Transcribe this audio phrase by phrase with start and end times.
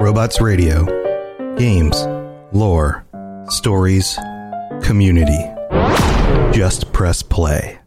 [0.00, 0.86] Robots Radio.
[1.58, 2.06] Games,
[2.52, 3.04] lore,
[3.50, 4.18] stories,
[4.82, 5.44] community.
[6.56, 7.78] Just press play.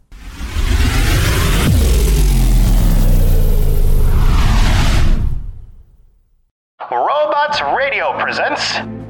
[6.88, 9.03] Robots Radio presents.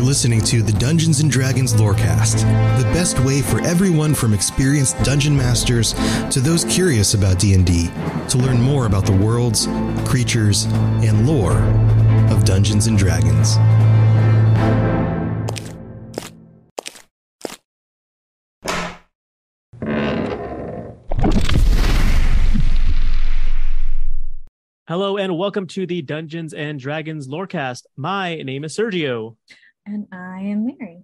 [0.00, 2.38] You're listening to the Dungeons and Dragons Lorecast,
[2.78, 5.92] the best way for everyone from experienced dungeon masters
[6.30, 7.90] to those curious about D&D
[8.30, 9.66] to learn more about the worlds,
[10.08, 10.64] creatures,
[11.04, 11.58] and lore
[12.32, 13.56] of Dungeons and Dragons.
[24.88, 27.82] Hello and welcome to the Dungeons and Dragons Lorecast.
[27.98, 29.36] My name is Sergio,
[29.90, 31.02] And I am Mary.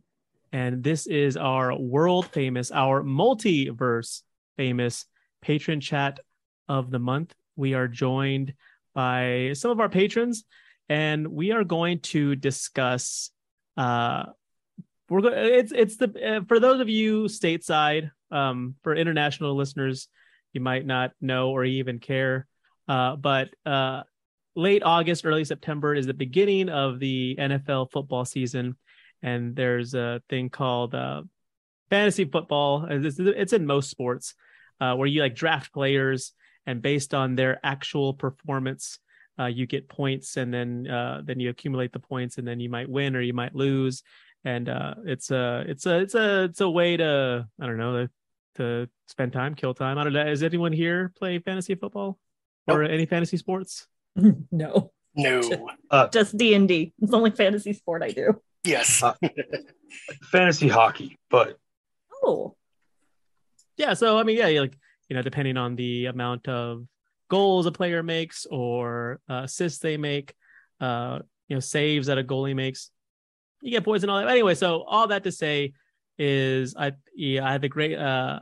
[0.53, 4.23] and this is our world famous, our multiverse
[4.57, 5.07] famous
[5.43, 6.21] patron chat
[6.69, 7.35] of the month.
[7.57, 8.55] We are joined
[8.95, 10.45] by some of our patrons,
[10.89, 13.33] and we are going to discuss.
[13.77, 14.27] Uh,
[15.09, 15.29] we're go-
[15.61, 20.07] it's it's the uh, for those of you stateside, um, for international listeners,
[20.53, 22.47] you might not know or even care.
[22.87, 24.05] Uh, but uh,
[24.55, 28.77] late August, early September is the beginning of the NFL football season,
[29.23, 31.23] and there's a thing called uh,
[31.91, 32.87] fantasy football.
[32.89, 34.35] It's, it's in most sports
[34.81, 36.33] uh, where you like draft players,
[36.67, 38.99] and based on their actual performance,
[39.39, 42.69] uh, you get points, and then uh, then you accumulate the points, and then you
[42.69, 44.03] might win or you might lose.
[44.45, 48.07] And uh, it's a it's a it's a it's a way to I don't know
[48.07, 48.11] to,
[48.57, 49.99] to spend time, kill time.
[49.99, 50.27] I don't know.
[50.27, 52.19] Is anyone here play fantasy football
[52.67, 53.87] or any fantasy sports?
[54.51, 55.41] no, No.
[56.13, 56.93] just D and D.
[57.01, 58.41] It's the only fantasy sport I do.
[58.67, 59.03] Yes.
[59.03, 59.15] Uh,
[60.31, 61.59] fantasy hockey, but
[62.23, 62.57] Oh,
[63.77, 64.77] Yeah, so I mean, yeah, like
[65.09, 66.87] you know, depending on the amount of
[67.29, 70.35] goals a player makes or uh, assists they make,
[70.81, 72.91] uh, you know, saves that a goalie makes,
[73.63, 74.29] you get points and all that.
[74.29, 75.73] Anyway, so all that to say
[76.19, 78.41] is, I yeah, I had the great, uh,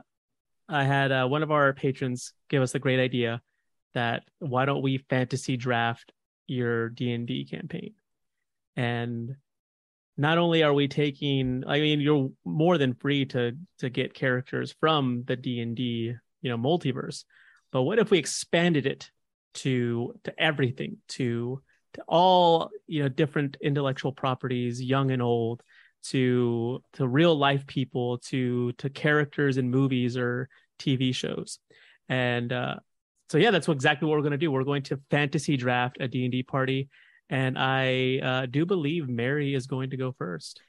[0.68, 3.42] I had uh, one of our patrons give us the great idea
[3.92, 6.12] that why don't we fantasy draft
[6.46, 7.94] your D and D campaign,
[8.76, 9.36] and
[10.16, 14.74] not only are we taking i mean you're more than free to to get characters
[14.80, 17.24] from the d&d you know multiverse
[17.72, 19.10] but what if we expanded it
[19.54, 21.60] to to everything to
[21.94, 25.62] to all you know different intellectual properties young and old
[26.02, 30.48] to to real life people to to characters in movies or
[30.78, 31.58] tv shows?
[32.08, 32.76] And uh
[33.30, 34.52] so yeah that's what, exactly what we're going to do.
[34.52, 36.88] We're going to fantasy draft a d&d party
[37.30, 40.60] and I uh, do believe Mary is going to go first.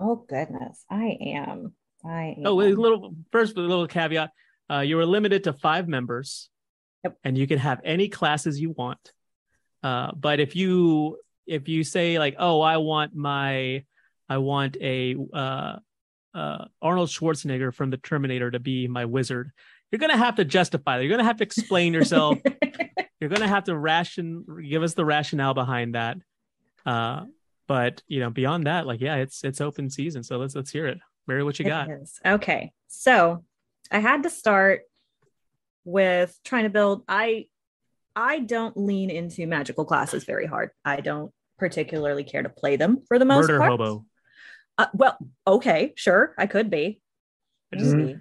[0.00, 1.72] oh goodness, I am.
[2.04, 2.42] I am.
[2.46, 4.30] Oh, a little first, a little caveat:
[4.70, 6.48] uh, you are limited to five members,
[7.04, 7.16] Yep.
[7.24, 9.12] and you can have any classes you want.
[9.82, 13.84] Uh, but if you if you say like, oh, I want my,
[14.28, 15.76] I want a uh,
[16.34, 19.50] uh, Arnold Schwarzenegger from the Terminator to be my wizard,
[19.90, 21.04] you're gonna have to justify that.
[21.04, 22.38] You're gonna have to explain yourself.
[23.20, 26.16] you're gonna have to ration give us the rationale behind that
[26.86, 27.24] uh
[27.66, 30.86] but you know beyond that like yeah it's it's open season so let's let's hear
[30.86, 32.18] it mary what you It got is.
[32.24, 33.44] Okay, so
[33.92, 34.82] I had to start
[35.84, 37.02] with trying to build.
[37.08, 37.46] I
[38.16, 40.70] I don't lean into magical classes very hard.
[40.84, 43.70] I don't particularly care to play them for the most murder part.
[43.70, 44.04] hobo
[44.78, 47.00] Uh, well, okay, sure, I could be.
[47.72, 48.18] I just Maybe.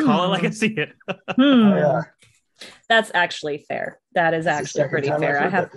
[0.00, 0.32] call it Hmm.
[0.32, 0.92] like i see it
[1.36, 1.68] Hmm.
[1.76, 2.02] yeah,
[2.88, 4.00] That's actually fair.
[4.14, 5.42] That is actually pretty fair.
[5.42, 5.70] I have.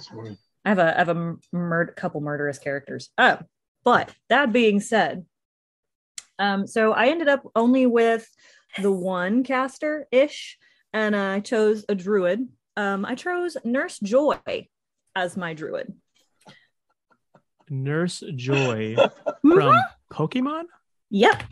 [0.65, 3.09] I have a I have a mur- couple murderous characters.
[3.17, 3.39] Oh,
[3.83, 5.25] but that being said,
[6.39, 8.27] um, so I ended up only with
[8.81, 10.57] the one caster ish,
[10.93, 12.47] and I chose a druid.
[12.75, 14.39] Um, I chose Nurse Joy
[15.15, 15.93] as my druid.
[17.69, 18.95] nurse joy
[19.41, 19.75] from
[20.11, 20.63] pokemon
[21.09, 21.43] Yep,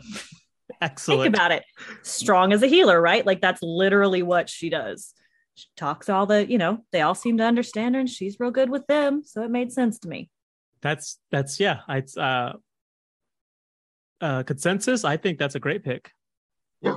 [0.80, 1.62] excellent think about it.
[2.02, 3.24] Strong as a healer, right?
[3.24, 5.14] Like that's literally what she does.
[5.54, 8.50] She talks all the, you know, they all seem to understand her, and she's real
[8.50, 10.30] good with them, so it made sense to me.
[10.80, 12.52] that's that's yeah it's uh
[14.20, 15.04] uh consensus.
[15.04, 16.10] I think that's a great pick.
[16.80, 16.96] Yeah.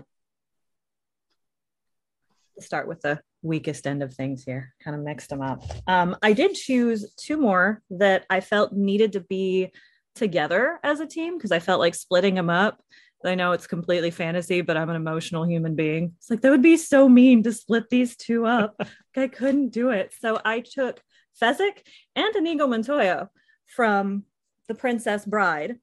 [2.60, 4.74] start with the weakest end of things here.
[4.84, 5.62] Kind of mixed them up.
[5.88, 9.72] Um, i did choose two more that i felt needed to be
[10.16, 12.82] together as a team because i felt like splitting them up
[13.26, 16.62] i know it's completely fantasy but i'm an emotional human being it's like that would
[16.62, 18.76] be so mean to split these two up
[19.18, 21.02] i couldn't do it so i took
[21.42, 21.80] fezzik
[22.16, 23.30] and inigo montoya
[23.68, 24.24] from
[24.68, 25.76] the princess bride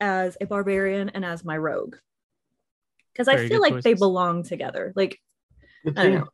[0.00, 1.96] as a barbarian and as my rogue
[3.12, 4.92] because I feel good like they belong together.
[4.96, 5.20] Like
[5.84, 6.20] Good I don't team.
[6.20, 6.28] know.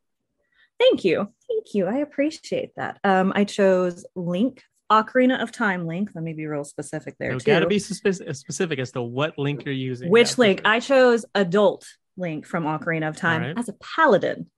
[0.79, 1.29] Thank you.
[1.49, 1.87] Thank you.
[1.87, 2.99] I appreciate that.
[3.03, 6.11] Um, I chose Link, Ocarina of Time Link.
[6.15, 9.65] Let me be real specific there You got to be specific as to what link
[9.65, 10.11] you're using.
[10.11, 10.63] Which Link?
[10.65, 11.87] I chose Adult
[12.17, 13.59] Link from Ocarina of Time Alright.
[13.59, 14.51] as a paladin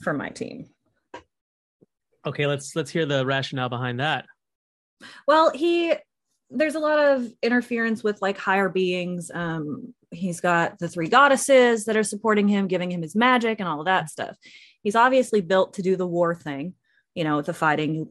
[0.00, 0.66] for my team.
[2.26, 4.24] Okay, let's let's hear the rationale behind that.
[5.26, 5.94] Well, he
[6.50, 9.30] there's a lot of interference with like higher beings.
[9.32, 13.68] Um, he's got the three goddesses that are supporting him, giving him his magic and
[13.68, 14.36] all of that stuff.
[14.82, 16.74] He's obviously built to do the war thing,
[17.14, 18.08] you know, the fighting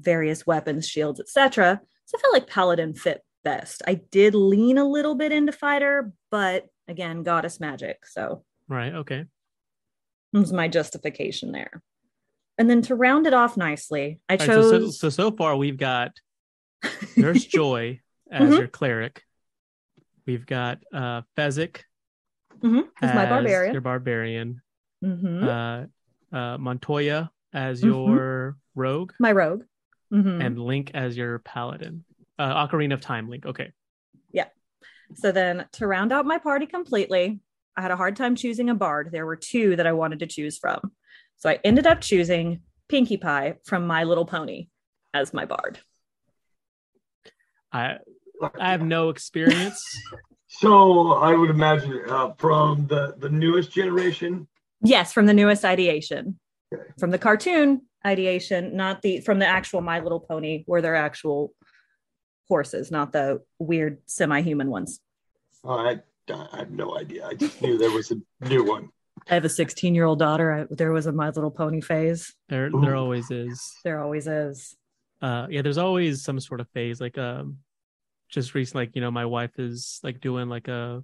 [0.00, 1.80] various weapons, shields, etc.
[2.04, 3.82] So I felt like Paladin fit best.
[3.86, 8.06] I did lean a little bit into fighter, but again, goddess magic.
[8.06, 8.92] So Right.
[8.94, 9.24] Okay.
[10.32, 11.82] was my justification there.
[12.58, 15.30] And then to round it off nicely, I All right, so, so chose so so
[15.30, 16.12] far we've got
[17.16, 18.00] Nurse Joy
[18.30, 18.58] as Mhm.
[18.58, 19.22] your cleric.
[20.26, 21.82] We've got uh Fezzik
[22.60, 23.72] Mhm, as my barbarian.
[23.72, 24.62] Your barbarian.
[25.04, 25.88] Mhm.
[26.32, 27.84] Uh, uh, Montoya as Mhm.
[27.86, 29.64] your rogue, my rogue.
[30.12, 30.44] Mhm.
[30.44, 32.04] and Link as your paladin.
[32.38, 33.46] Uh, Ocarina of Time Link.
[33.46, 33.72] Okay.
[34.32, 34.46] Yeah.
[35.14, 37.40] So then to round out my party completely,
[37.76, 39.10] I had a hard time choosing a bard.
[39.12, 40.92] There were two that I wanted to choose from.
[41.36, 44.68] So I ended up choosing Pinkie Pie from My Little Pony
[45.12, 45.78] as my bard.
[47.72, 47.98] I
[48.60, 49.82] I have no experience.
[50.48, 54.46] So I would imagine uh, from the the newest generation.
[54.80, 56.38] Yes, from the newest ideation.
[56.72, 56.84] Okay.
[56.98, 61.52] From the cartoon ideation, not the from the actual My Little Pony where they're actual
[62.48, 65.00] horses, not the weird semi-human ones.
[65.64, 66.00] Uh, I
[66.32, 67.26] I have no idea.
[67.26, 68.16] I just knew there was a
[68.48, 68.88] new one.
[69.28, 70.52] I have a 16-year-old daughter.
[70.52, 72.34] I, there was a My Little Pony phase.
[72.48, 72.80] There Ooh.
[72.80, 73.74] there always is.
[73.84, 74.76] There always is.
[75.22, 77.56] uh yeah there's always some sort of phase like um
[78.28, 81.02] just recently like you know my wife is like doing like a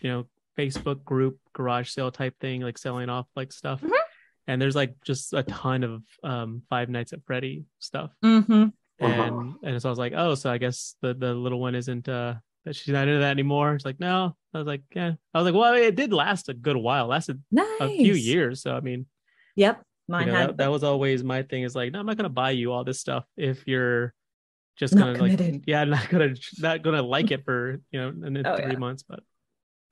[0.00, 0.24] you know
[0.58, 3.92] facebook group garage sale type thing like selling off like stuff Mhm.
[4.46, 8.66] And there's like just a ton of um five nights at freddy stuff Mm-hmm.
[9.00, 12.08] and and so i was like oh so i guess the the little one isn't
[12.08, 12.34] uh
[12.64, 15.44] that she's not into that anymore it's like no i was like yeah i was
[15.46, 17.66] like well it did last a good while it lasted Nice.
[17.80, 19.06] a few years so i mean
[19.56, 19.82] Yep.
[20.08, 22.16] Mine you know, had that, that was always my thing is like no i'm not
[22.16, 24.12] gonna buy you all this stuff if you're
[24.76, 25.64] just Not gonna like committed.
[25.66, 28.78] yeah not gonna not gonna like it for you know in in Oh, three yeah.
[28.78, 29.20] months but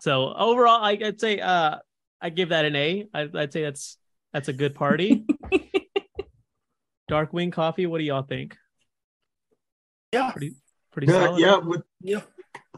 [0.01, 1.77] so overall I, i'd say uh
[2.21, 3.97] i give that an a I, i'd say that's
[4.33, 5.25] that's a good party
[7.11, 8.57] darkwing coffee what do y'all think
[10.13, 10.31] Yeah.
[10.33, 10.55] pretty
[10.93, 11.57] pretty Yeah, solid yeah.
[11.59, 12.21] With, Yeah.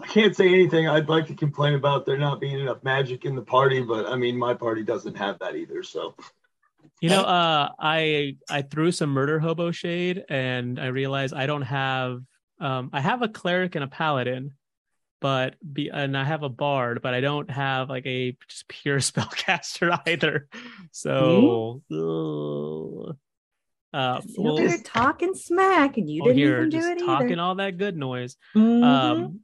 [0.01, 0.89] I can't say anything.
[0.89, 4.17] I'd like to complain about there not being enough magic in the party, but I
[4.17, 5.83] mean, my party doesn't have that either.
[5.83, 6.15] So
[7.03, 11.63] You know, uh, I I threw some murder hobo shade, and I realized I don't
[11.63, 12.21] have.
[12.61, 14.53] Um, I have a cleric and a paladin,
[15.21, 18.99] but be and I have a bard, but I don't have like a just pure
[19.01, 20.49] spellcaster either.
[20.91, 23.17] So, ugh.
[23.93, 27.43] uh, well, you're talking smack and you oh, didn't here, even do it talking either.
[27.43, 28.37] all that good noise.
[28.57, 28.83] Mhm.
[28.83, 29.41] Um,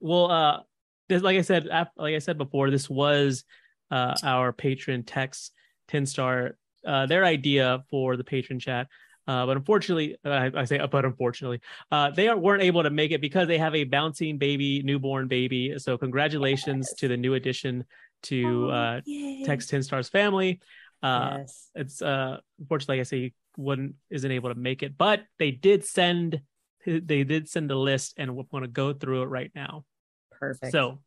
[0.00, 0.60] well, uh,
[1.08, 1.66] this, like I said,
[1.96, 3.44] like I said before, this was
[3.90, 5.52] uh, our patron Tex
[5.88, 6.56] Ten Star,
[6.86, 8.88] uh, their idea for the patron chat.
[9.28, 11.60] Uh, but unfortunately, uh, I, I say, but unfortunately,
[11.92, 15.74] uh, they weren't able to make it because they have a bouncing baby, newborn baby.
[15.78, 17.84] So congratulations to the new addition
[18.24, 19.44] to uh, Yay.
[19.44, 20.60] Tex Ten Stars family.
[21.02, 21.70] Uh, yes.
[21.76, 25.50] it's uh unfortunately like I say he wouldn't isn't able to make it, but they
[25.50, 26.40] did send
[26.86, 29.84] they did send a list and we're going to go through it right now.
[30.32, 30.72] Perfect.
[30.72, 31.00] So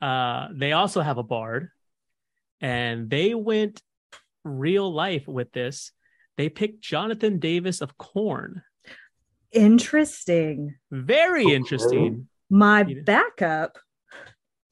[0.00, 1.70] uh they also have a bard
[2.60, 3.82] and they went
[4.44, 5.92] real life with this.
[6.36, 8.62] They picked Jonathan Davis of Korn.
[9.52, 10.74] interesting.
[10.90, 12.28] Very interesting.
[12.50, 13.78] My backup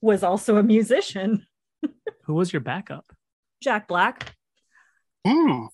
[0.01, 1.45] was also a musician,
[2.25, 3.05] Who was your backup?
[3.61, 4.35] Jack Black.
[5.25, 5.65] Hmm.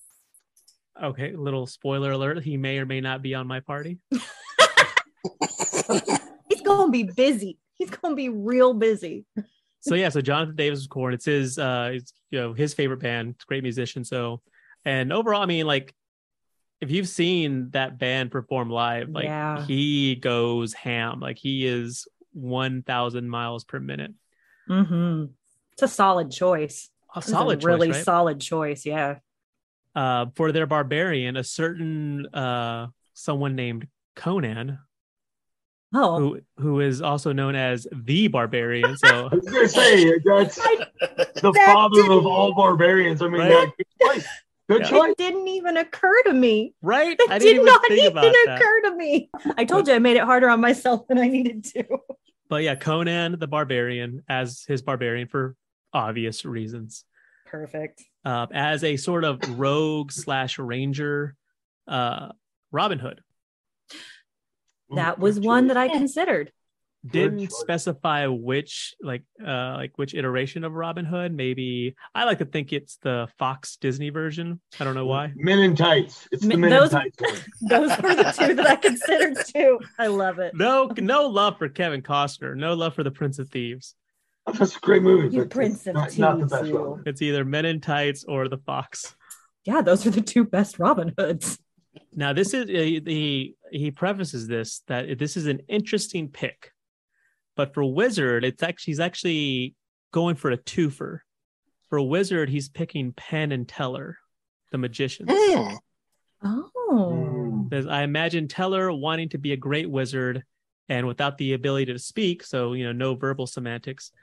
[1.02, 4.00] Okay, little spoiler alert, he may or may not be on my party.
[6.50, 7.58] He's gonna be busy.
[7.78, 9.26] He's gonna be real busy.
[9.80, 11.14] so yeah, so Jonathan Davis of Korn.
[11.14, 14.04] It's his uh it's you know his favorite band, it's a great musician.
[14.04, 14.42] So
[14.86, 15.94] and overall, I mean, like
[16.82, 19.66] if you've seen that band perform live, like Yeah.
[19.66, 21.20] he goes ham.
[21.20, 24.14] Like he is one thousand miles per minute.
[24.68, 25.26] hmm
[25.74, 26.90] It's a solid choice.
[27.16, 28.06] A It's a solid really choice, right?
[28.06, 28.86] solid choice.
[28.86, 29.16] Yeah.
[29.96, 34.80] uh for their barbarian, a certain uh someone named Conan,
[35.92, 38.96] Oh, who who is also known as the barbarian.
[38.96, 43.22] So I was gonna say that's the That father of didn't- all barbarians.
[43.24, 43.70] I mean, Right?
[44.02, 44.22] yeah,
[44.70, 44.90] good Yeah.
[44.90, 45.12] choice.
[45.12, 46.74] it didn't even occur to me.
[46.82, 48.62] right, That I did didn't even not think even about that.
[48.62, 49.30] occur to me.
[49.58, 51.84] I told you I made it harder on myself than I needed to.
[52.50, 55.56] But yeah, Conan the Barbarian as his barbarian for
[55.94, 57.04] obvious reasons.
[57.46, 58.04] Perfect.
[58.26, 61.36] uh, as a sort of rogue slash ranger
[61.88, 62.30] uh,
[62.72, 63.22] Robin Hood.
[64.96, 66.52] That was one that I considered.
[67.10, 67.60] Didn't choice.
[67.62, 71.34] specify which like uh like which iteration of Robin Hood.
[71.34, 74.60] Maybe I like to think it's the Fox Disney version.
[74.80, 75.32] I don't know why.
[75.36, 76.28] Men in tights.
[76.32, 77.18] It's the Men- men those- in tights.
[77.62, 79.80] Those were the two that I considered too.
[79.98, 80.54] I love it.
[80.56, 82.56] No, no love for Kevin Costner.
[82.56, 83.96] No love for the Prince of Thieves.
[84.52, 86.82] That's a great movie, You Prince it's of not, not the best you.
[86.82, 87.04] one.
[87.06, 89.16] It's either Men in Tights or the Fox.
[89.64, 91.60] Yeah, those are the two best Robin Hoods.
[92.16, 96.72] Now, this is uh, he he prefaces this that this is an interesting pick,
[97.60, 99.76] but for Wizard, it's actually he's actually
[100.14, 101.20] going for a twofer.
[101.90, 104.18] For Wizard, he's picking Penn and Teller,
[104.72, 105.30] the magicians.
[105.30, 105.74] Hmm.
[106.42, 106.70] Oh.
[106.90, 107.70] Mm.
[107.70, 110.44] Because I imagine Teller wanting to be a great wizard,
[110.88, 114.14] and without the ability to speak, so you know, no verbal semantics.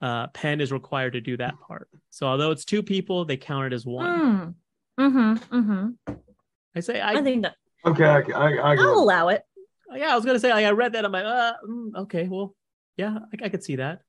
[0.00, 1.90] Uh, Penn is required to do that part.
[2.08, 4.54] So although it's two people, they count it as one.
[4.98, 5.04] Mm.
[5.04, 5.54] Mm-hmm.
[5.54, 6.14] Mm-hmm.
[6.74, 9.44] I say I I think that Okay, I, I, I I'll allow it.
[9.94, 11.04] yeah, I was gonna say like, I read that.
[11.04, 12.54] I'm like, uh, mm, okay, well,
[12.96, 14.00] yeah, I, I could see that.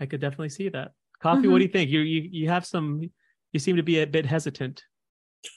[0.00, 0.92] I could definitely see that.
[1.20, 1.52] Coffee, Mhm.
[1.52, 1.90] what do you think?
[1.90, 3.10] You you you have some.
[3.52, 4.84] You seem to be a bit hesitant.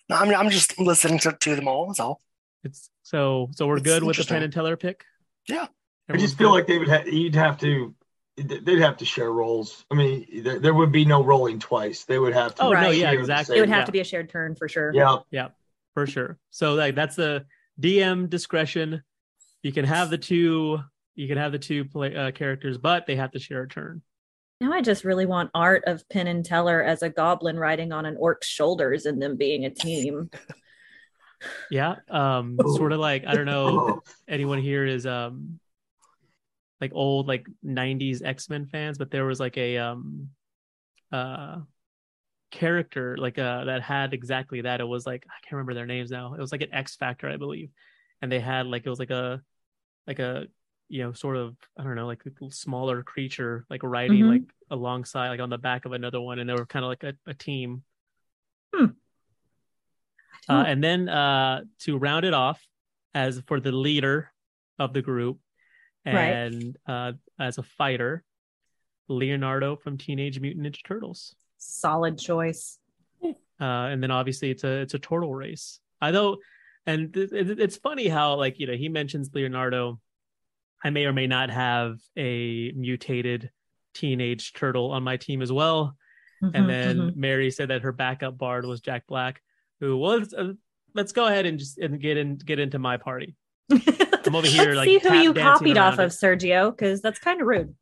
[0.10, 1.88] No, I'm, I'm just listening to, to them all.
[1.88, 2.22] That's all.
[2.64, 4.36] It's so so we're It's good with the interesting.
[4.36, 5.06] Penn and Teller pick.
[5.48, 5.68] Yeah.
[6.10, 6.54] I just feel good?
[6.56, 7.08] like they would have.
[7.08, 7.96] You'd have to.
[8.36, 9.86] They'd have to share roles.
[9.92, 12.04] I mean, there, there would be no rolling twice.
[12.06, 12.64] They would have to.
[12.64, 13.58] Oh no, yeah, exactly.
[13.58, 13.86] It would have yeah.
[13.86, 14.92] to be a shared turn for sure.
[14.94, 15.50] Yeah, yeah,
[15.94, 16.40] for sure.
[16.50, 17.46] So like that's the
[17.80, 19.04] DM discretion.
[19.62, 20.80] You can have the two.
[21.16, 24.02] You can have the two play, uh, characters, but they have to share a turn.
[24.62, 28.06] Now I just really want art of Penn and Teller as a goblin riding on
[28.06, 30.30] an orc's shoulders and them being a team.
[31.70, 31.96] Yeah.
[32.10, 32.56] Um.
[32.64, 32.78] Oh.
[32.78, 34.00] Sort of like I don't know.
[34.00, 35.60] Oh, anyone here is um
[36.84, 40.28] like old like 90s x-men fans but there was like a um
[41.14, 41.60] uh
[42.52, 46.12] character like uh that had exactly that it was like i can't remember their names
[46.12, 47.70] now it was like an x factor i believe
[48.22, 49.42] and they had like it was like a
[50.08, 50.46] like a
[50.90, 54.30] you know sort of i don't know like a smaller creature like riding Mhm.
[54.30, 57.04] like alongside like on the back of another one and they were kind of like
[57.04, 57.84] a, a team
[58.76, 58.86] Hmm.
[60.50, 62.66] uh, and then uh to round it off
[63.14, 64.32] as for the leader
[64.80, 65.40] of the group
[66.06, 66.34] Right.
[66.34, 68.24] and uh as a fighter
[69.08, 72.78] leonardo from teenage mutant ninja turtles Solid choice.
[73.24, 76.38] uh and then obviously it's a it's a turtle race although
[76.86, 80.00] and th- it, it's funny how like you know he mentions leonardo
[80.84, 83.50] i may or may not have a mutated
[83.94, 85.96] teenage turtle on my team as well
[86.44, 87.16] Mhm, and then mhm.
[87.16, 89.42] Mary said that her backup bard was Jack Black,
[89.80, 90.34] who was.
[90.34, 90.54] Uh,
[90.94, 93.36] let's go ahead and just and get in get into my party.
[93.72, 97.20] I'm over here, Let's like, see who you copied off around of, Sergio, because that's
[97.20, 97.76] kind of rude.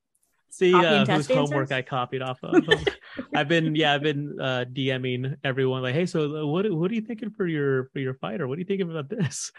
[0.49, 1.71] See uh, whose homework?
[1.71, 2.63] I copied off of.
[3.35, 6.93] I've been yeah I've been uh, DMing everyone like, hey, so uh, what what are
[6.93, 8.47] you thinking for your for your fighter?
[8.47, 9.51] What are you thinking about this?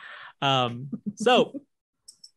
[0.42, 1.60] Um, so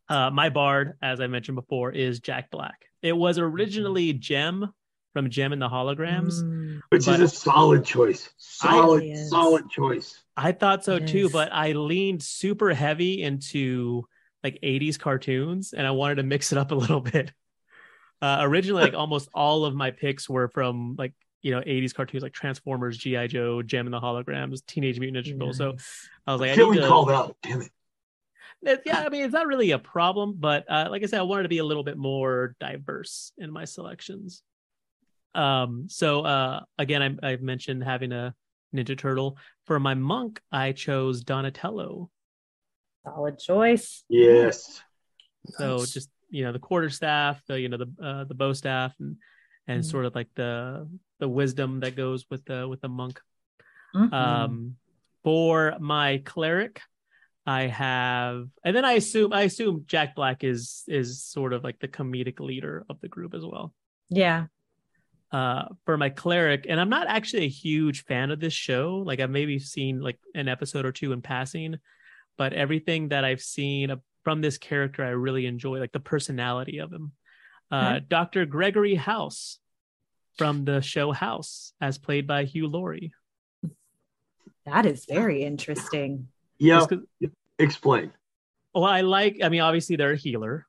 [0.10, 2.86] uh, my bard, as I mentioned before, is Jack Black.
[3.02, 4.72] It was originally Jem
[5.14, 6.42] from Jem and the Holograms.
[6.44, 8.30] Mm, which is a solid choice.
[8.38, 9.30] Solid, It is.
[9.30, 10.22] solid choice.
[10.36, 14.06] I thought so It too, but I leaned super heavy into
[14.44, 17.32] like 80s cartoons and I wanted to mix it up a little bit.
[18.22, 22.24] Uh, originally, like almost all of my picks were from like, you know, 80s cartoons
[22.24, 23.28] like Transformers, G.I.
[23.28, 25.58] Joe, Jem and the Holograms, Teenage Mutant Ninja Turtles.
[25.58, 25.76] So.
[26.28, 27.38] I was like, I Feeling need to, called out.
[27.44, 27.72] Damn it.
[28.66, 31.24] It- yeah, I mean, it's not really a problem, but uh, like I said, I
[31.24, 34.42] wanted to be a little bit more diverse in my selections.
[35.34, 38.34] Um, so uh, again, I, I've mentioned having a
[38.74, 39.38] Ninja Turtle.
[39.66, 42.10] For my monk, I chose Donatello.
[43.04, 44.04] Solid choice.
[44.10, 44.82] Yes.
[45.58, 45.92] So Nice.
[45.94, 49.18] just you know the quarter staff, the you know the uh, the bow staff, and
[49.68, 49.86] and Mhm.
[49.92, 50.88] sort of like the
[51.20, 53.22] the wisdom that goes with the with the monk.
[53.96, 54.12] Mhm.
[54.14, 54.76] Um,
[55.24, 56.82] for my cleric,
[57.46, 61.80] I have, and then I assume I assume Jack Black is is sort of like
[61.80, 63.74] the comedic leader of the group as well.
[64.10, 64.46] yeah.
[65.32, 69.04] Uh, for my cleric, and I'm not actually a huge fan of this show.
[69.06, 71.76] Like I've maybe seen like an episode or two in passing,
[72.38, 76.94] but everything that I've seen from this character, I really enjoy, like the personality of
[76.94, 77.12] him.
[77.70, 78.46] Uh, Dr.
[78.46, 79.60] Gregory House
[80.38, 83.12] from the show House, as played by Hugh Laurie.
[84.66, 86.30] That is very interesting.
[86.58, 86.86] Yeah.
[87.58, 88.12] Explain.
[88.74, 90.68] well i like i mean obviously they're a healer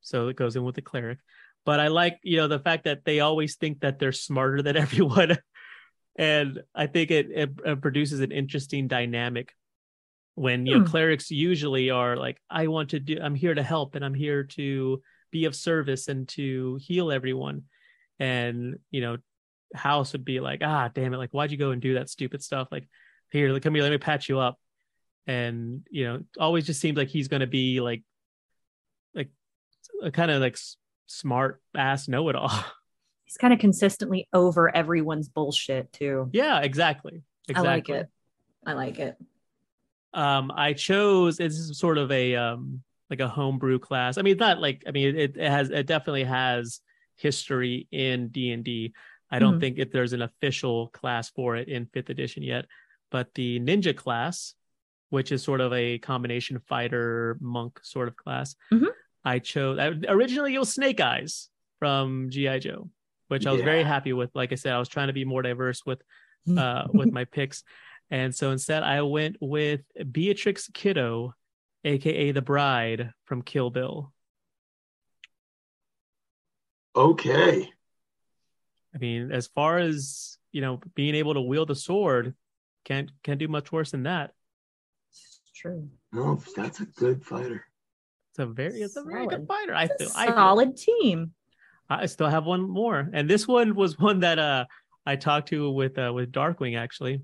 [0.00, 1.18] so it goes in with the cleric
[1.64, 4.76] but i like you know the fact that they always think that they're smarter than
[4.86, 5.36] everyone
[6.16, 9.52] and i think it, it, it produces an interesting dynamic
[10.36, 10.90] when you know Hmm.
[10.90, 14.44] clerics usually are like i want to do i'm here to help and i'm here
[14.44, 15.02] to
[15.32, 17.64] be of service and to heal everyone
[18.20, 19.16] and you know
[19.74, 22.42] house would be like, ah, damn it, like why'd you go and do that stupid
[22.42, 22.68] stuff?
[22.72, 22.88] Like,
[23.30, 24.58] here, come here, let me patch you up.
[25.28, 28.02] And you know, always just seems like he's gonna be like,
[29.14, 29.28] like,
[30.02, 30.58] a kind of like
[31.06, 32.50] smart ass know it all.
[33.24, 36.30] He's kind of consistently over everyone's bullshit too.
[36.32, 37.68] yeah, exactly, exactly.
[37.68, 38.08] I like it.
[38.66, 39.16] I like it.
[40.14, 44.32] um i chose this is sort of a um like a homebrew class i mean
[44.32, 46.80] it's not like i mean it, it has it definitely has
[47.16, 48.94] history in d&d
[49.30, 49.60] i don't Mhm.
[49.60, 52.64] think if there's an official class for it in fifth edition yet
[53.10, 54.54] but the ninja class
[55.10, 58.88] which is sort of a combination fighter monk sort of class Mhm.
[59.24, 61.48] i chose I, originally it was snake eyes
[61.78, 62.90] from gi joe
[63.28, 65.42] which i was very happy with like i said i was trying to be more
[65.42, 66.02] diverse with
[66.56, 67.62] uh, with my picks.
[68.10, 71.34] And so instead, I went with Beatrix Kiddo,
[71.84, 74.14] aka the bride from Kill Bill.
[76.96, 77.68] Okay.
[78.94, 82.34] I mean, as far as you know, being able to wield a sword,
[82.86, 84.32] can't can't do much worse than that.
[85.58, 85.88] It's true.
[86.12, 87.64] No, that's a good fighter.
[88.30, 89.48] It's a very it's a very good Solid.
[89.48, 89.74] fighter.
[89.74, 90.08] I feel.
[90.14, 90.34] I, feel.
[90.36, 91.32] Solid team.
[91.90, 94.66] I still have one more, and this one was one that uh
[95.04, 97.22] I talked to with uh, with Darkwing actually.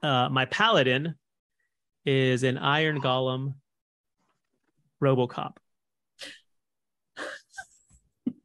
[0.00, 1.16] Uh, my paladin
[2.06, 3.54] is an Iron Golem,
[5.02, 5.56] RoboCop.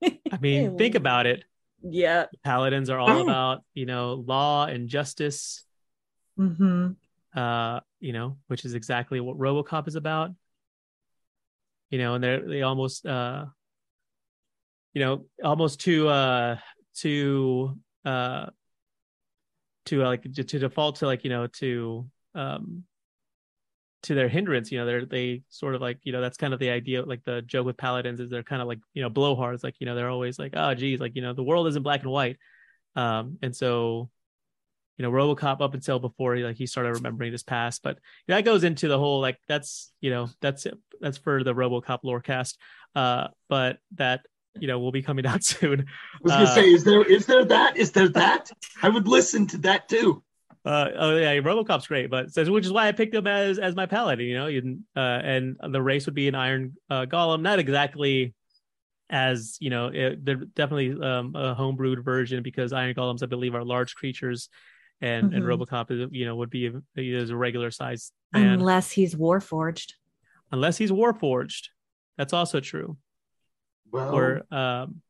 [0.04, 1.44] I mean, think about it.
[1.84, 2.26] Yeah.
[2.44, 3.22] Paladins are all Oh.
[3.24, 5.64] about you know law and justice.
[6.38, 6.94] hmm
[7.36, 10.32] Uh, you know, which is exactly what RoboCop is about.
[11.89, 13.46] You know, and they they almost uh,
[14.94, 16.58] you know, almost to uh
[16.98, 18.48] to uh
[19.86, 22.84] to uh, like to, to default to like you know to um
[24.04, 26.60] to their hindrance you know they're they sort of like you know that's kind of
[26.60, 29.63] the idea like the joke with paladins is they're kind of like you know blowhards
[29.63, 32.04] like you know they're always like oh geez like you know the world isn't black
[32.04, 32.38] and white
[32.96, 34.10] um and so
[34.98, 38.64] you know robocop up until before like he started remembering his past but that goes
[38.64, 42.58] into the whole like that's you know that's it that's for the robocop lore cast
[42.96, 44.22] uh but that
[44.60, 47.25] you know will be coming out soon I was gonna Uh, say, is there is
[47.25, 47.77] there that?
[47.77, 48.51] Is there that?
[48.81, 50.24] I would listen to that too.
[50.64, 53.75] Uh, oh yeah, RoboCop's great, but so which is why I picked him as as
[53.75, 54.25] my paladin.
[54.25, 58.34] You know, you, uh, and the race would be an Iron uh, Golem, not exactly
[59.10, 63.53] as you know, it, they're definitely um, a homebrewed version because Iron Golems, I believe,
[63.53, 64.50] are large creatures,
[65.01, 65.66] and and Mhm.
[65.66, 69.94] RoboCop is you know would be a, is a regular size man Unless he's warforged.
[70.51, 71.70] unless he's Warforged.
[72.18, 72.98] That's also true.
[73.92, 75.01] Well, Or um,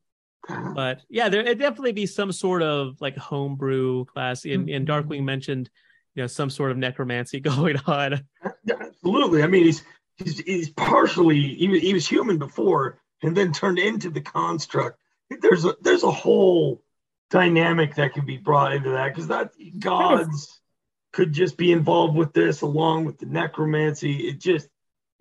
[0.49, 4.45] uh, but yeah, there it definitely be some sort of like homebrew class.
[4.45, 4.89] In and Mhm.
[4.89, 5.69] Darkwing mentioned,
[6.15, 8.25] you know, some sort of necromancy going on.
[8.69, 9.43] absolutely.
[9.43, 9.83] I mean, he's
[10.17, 14.99] he's he's partially he, was- he was human before, and then turned into the construct.
[15.41, 16.83] There's a there's a whole
[17.29, 20.59] dynamic that can be brought into that because that gods
[21.13, 24.27] could just be involved with this along with the necromancy.
[24.27, 24.67] It just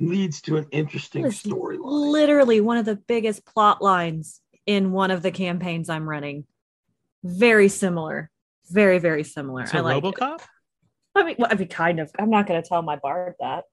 [0.01, 1.79] leads to an interesting That is storyline.
[1.83, 6.45] Literally one of the biggest plot lines in one of the campaigns I'm running.
[7.23, 8.31] Very similar.
[8.71, 9.67] Very, very similar.
[9.67, 10.15] So I like it.
[10.15, 10.41] RoboCop.
[11.15, 12.11] I mean, well, I mean, kind of.
[12.19, 13.65] I'm not going to tell my bard that.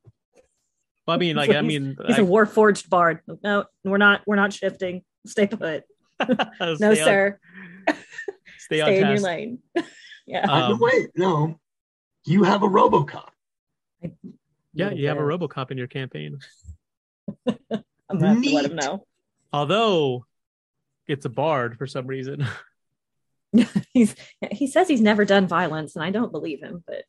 [1.07, 3.19] Well, I mean, like, So I he's- mean, He's a I- warforged bard.
[3.43, 4.21] No, we're not.
[4.27, 5.01] We're not shifting.
[5.25, 5.83] Stay put.
[6.59, 7.39] No, stay on- sir.
[8.57, 9.59] Stay on Stay in your lane.
[10.25, 10.45] yeah.
[10.45, 11.59] No, Um, wait, no,
[12.25, 13.29] you have a RoboCop.
[14.73, 15.21] Yeah, you have a.
[15.21, 16.39] RoboCop in your campaign.
[17.47, 17.57] I'm
[18.09, 19.05] gonna have to let him know.
[19.53, 20.25] Although
[21.07, 22.45] it's a bard for some reason.
[23.93, 24.15] He's
[24.49, 26.85] he says he's never done violence, and I don't believe him.
[26.87, 27.03] But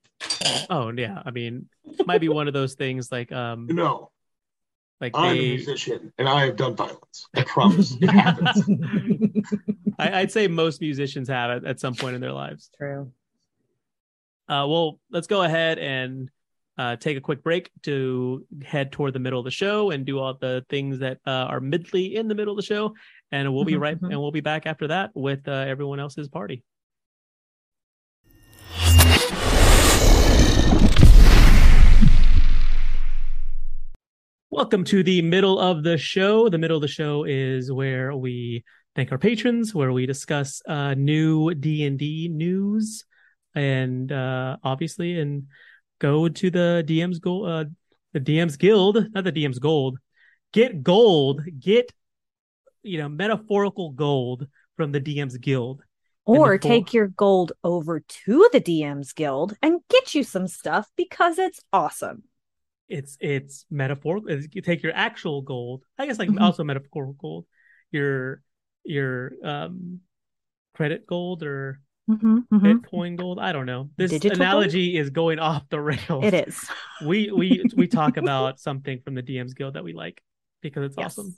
[0.68, 1.68] oh yeah, I mean,
[2.04, 4.10] might be one of those things like um No,
[5.00, 7.28] like I'm a musician and I have done violence.
[7.36, 8.64] I promise it happens.
[10.02, 12.70] I, I'd say most musicians have it at some point in their lives.
[12.76, 13.12] True.
[14.48, 16.28] Uh, well, let's go ahead and
[16.76, 20.18] uh, take a quick break to head toward the middle of the show and do
[20.18, 22.94] all the things that uh, are midly in the middle of the show,
[23.30, 24.10] and we'll be Mhm, right mhm.
[24.10, 26.64] and we'll be back after that with uh, everyone else's party.
[34.50, 36.48] Welcome to the middle of the show.
[36.48, 40.94] The middle of the show is where we thank our patrons, where we discuss uh,
[40.94, 43.04] new D and D news,
[43.54, 45.44] and uh, obviously, and
[45.98, 47.64] go to the DM's gold, uh,
[48.12, 49.98] the DM's Guild, not the DM's Gold.
[50.52, 51.90] Get gold, get
[52.82, 55.82] you know metaphorical gold from the DM's Guild.
[56.24, 60.88] Or full- take your gold over to the DM's Guild and get you some stuff
[60.96, 62.24] because it's awesome.
[62.88, 64.30] It's it's metaphorical.
[64.52, 66.40] You take your actual gold, I guess, like Mhm.
[66.40, 67.46] also metaphorical gold,
[67.90, 68.42] your
[68.84, 70.00] your um
[70.74, 73.38] credit gold or hmm hmm Bitcoin gold.
[73.40, 73.90] I don't know.
[73.96, 74.38] This Digital gold?
[74.38, 76.24] analogy is going off the rails.
[76.24, 76.68] It is.
[77.00, 80.22] We we we talk about something from the DMs Guild that we like
[80.60, 81.16] because it's Yes.
[81.16, 81.36] awesome.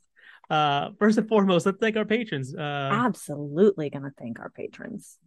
[0.50, 2.54] Uh, first and foremost, let's thank our patrons.
[2.54, 5.18] Uh, Absolutely gonna thank our patrons.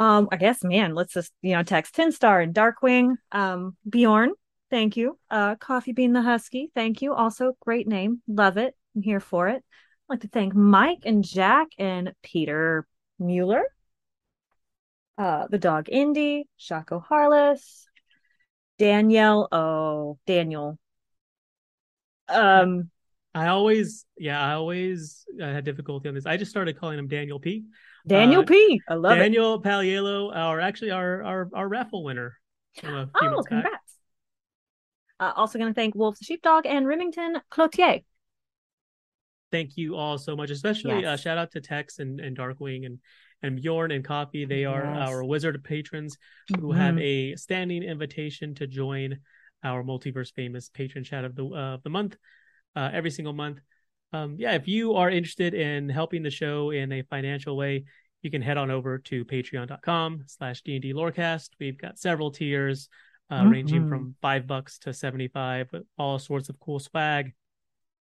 [0.00, 3.14] Um, I guess, man, let's just you know Tex Ten Star and Darkwing.
[3.32, 4.32] Um, Bjorn,
[4.70, 5.18] thank you.
[5.30, 7.14] Uh, Coffee Bean the Husky, thank you.
[7.14, 8.74] Also, great name, love it.
[8.96, 9.64] I'm here for it.
[10.04, 12.86] I'd like to thank Mike and Jack and Peter
[13.18, 13.64] Mueller.
[15.16, 17.86] Uh, the dog Indy, Shaco Harless,
[18.78, 19.48] Danielle.
[19.50, 20.78] Oh, Daniel.
[22.28, 22.90] Um,
[23.34, 26.26] I always, yeah, I always uh, had difficulty on this.
[26.26, 27.64] I just started calling him Daniel P.
[28.06, 28.82] Daniel Uh, P.
[28.88, 29.20] I love it.
[29.20, 32.36] Daniel Paliello, our actually our our our raffle winner.
[32.78, 33.98] From a few Oh, congrats.
[35.20, 38.02] Uh, also going to thank Wolves the Sheepdog and Remington Cloutier.
[39.54, 42.98] Thank you all so much, especially uh, shout out to Tex and, and Darkwing and
[43.40, 44.44] and Bjorn and Coffee.
[44.46, 45.08] They are Yes.
[45.08, 46.18] our wizard patrons
[46.58, 47.02] who have Mhm.
[47.02, 49.20] a standing invitation to join
[49.62, 52.16] our multiverse famous patron chat of the uh, of the month
[52.74, 53.60] uh, every single month.
[54.12, 57.84] Um, yeah, if you are interested in helping the show in a financial way,
[58.22, 61.50] you can head on over to patreon.com slash D&D Lorecast.
[61.60, 62.88] We've got several tiers
[63.30, 63.88] uh, ranging Mhm.
[63.88, 67.34] from five bucks to 75, with all sorts of cool swag,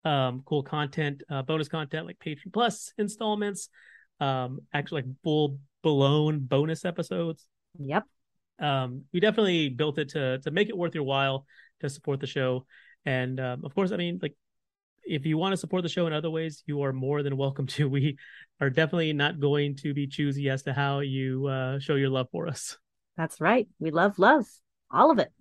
[0.04, 3.68] um, cool content, uh, bonus content like Patreon Plus installments,
[4.20, 7.46] um, actually like full blown bonus episodes
[7.78, 8.04] Yep.
[8.58, 11.46] um, we definitely built it to to make it worth your while
[11.80, 12.66] to support the show.
[13.06, 14.34] And um, of course, I mean, like
[15.02, 17.66] if you want to support the show in other ways, you are more than welcome
[17.68, 17.88] to.
[17.88, 18.18] We
[18.60, 22.26] are definitely not going to be choosy as to how you uh, show your love
[22.30, 22.76] for us.
[23.16, 23.68] That's right.
[23.78, 24.46] We love love.
[24.90, 25.32] All of it.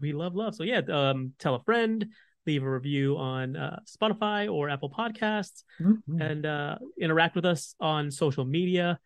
[0.00, 0.54] We love love.
[0.54, 2.06] So yeah, um, tell a friend,
[2.46, 6.20] leave a review on uh, Spotify or Apple Podcasts, Mhm.
[6.20, 8.98] and uh, interact with us on social media.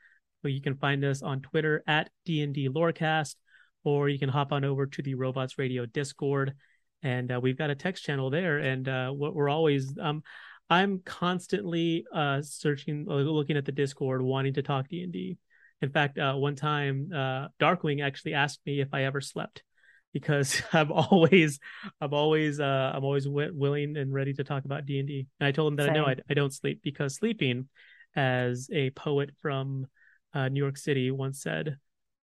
[0.43, 3.37] You can find us on Twitter at D&D Lorecast,
[3.85, 6.55] or you can hop on over to the Robots Radio Discord,
[7.03, 8.59] and uh, we've got a text channel there.
[8.59, 10.23] And uh, what we're always, um,
[10.69, 15.37] I'm constantly uh, searching, uh, looking at the Discord, wanting to talk D&D.
[15.83, 19.63] In fact, uh, one time, uh, Darkwing actually asked me if I ever slept,
[20.13, 21.59] because I'm always,
[22.01, 25.27] I'm always, uh, I'm always wi- willing and ready to talk about D and D.
[25.39, 27.69] And I told him that I know I, I don't sleep because sleeping,
[28.17, 29.87] as a poet from
[30.35, 31.77] uh, New York City once said,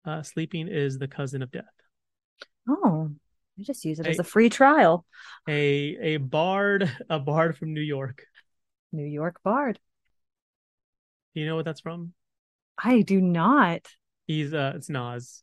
[0.04, 1.64] uh, sleeping is the cousin of death.
[2.68, 3.10] Oh,
[3.58, 5.04] I just use it as a free trial.
[5.48, 8.24] A a bard, a bard from New York.
[8.92, 9.78] New York Bard.
[11.34, 12.12] Do you know what that's from?
[12.78, 13.88] I do not.
[14.26, 15.42] He's uh, it's Nas,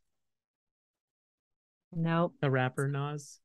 [1.94, 2.36] Nope.
[2.42, 3.40] the rapper Nas.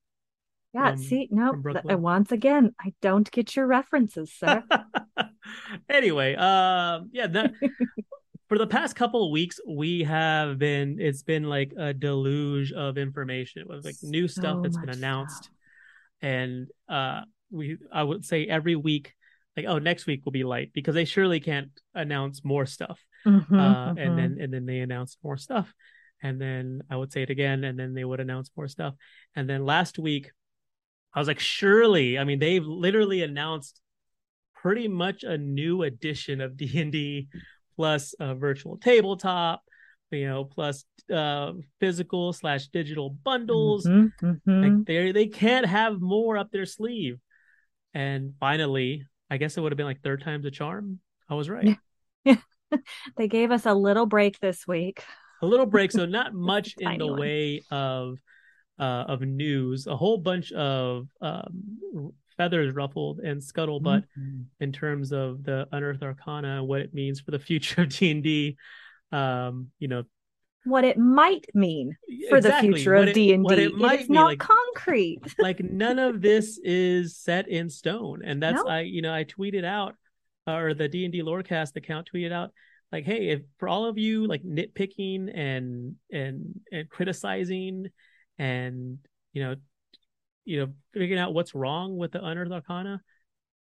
[0.73, 1.57] Yeah, From- see, nope.
[1.65, 4.65] Th- once again, I don't get your references, sir.
[5.89, 7.53] anyway, um, yeah, that,
[8.49, 10.99] for the past couple of weeks, we have been.
[11.01, 15.53] It's been like a deluge of information with like new stuff that's been announced, stuff.
[16.23, 17.21] and uh,
[17.53, 19.15] we I would say every week,
[19.57, 23.43] like oh next week will be light because they surely can't announce more stuff, Mhm,
[23.53, 24.05] uh, mhm.
[24.05, 25.73] and then and then they announce more stuff,
[26.25, 28.95] and then I would say it again, and then they would announce more stuff,
[29.37, 30.33] and then last week,
[31.15, 33.81] I was like, surely, I mean, they've literally announced
[34.57, 37.29] pretty much a new edition of D and D,
[37.77, 39.63] plus a virtual tabletop,
[40.11, 43.87] you know, plus uh, physical slash digital bundles.
[43.87, 44.43] Mhm, mhm.
[44.47, 47.19] Like they they can't have more up their sleeve.
[47.93, 50.99] And finally, I guess it would have been like third time's a charm.
[51.29, 51.79] I was right.
[53.17, 55.05] They gave us a little break this week.
[55.45, 58.19] A little break so not much in the way of
[58.79, 64.47] uh of news a whole bunch of um feathers ruffled and scuttlebutt Mhm.
[64.61, 68.57] in terms of the unearthed arcana what it means for the future of d&d
[69.13, 70.03] um you know
[70.65, 71.95] What it might mean
[72.31, 73.55] for exactly, the future what of D and D.
[73.55, 75.21] it It might is be not like concrete.
[75.39, 78.71] like none of this is set in stone and that's No.
[78.71, 79.95] i you know i tweeted out
[80.47, 82.51] or the d&d lorecast account tweeted out
[82.95, 87.87] like hey if for all of you like nitpicking and and and criticizing
[88.39, 88.99] and
[89.33, 89.57] you know
[90.45, 93.01] you know figuring out what's wrong with the unearthed arcana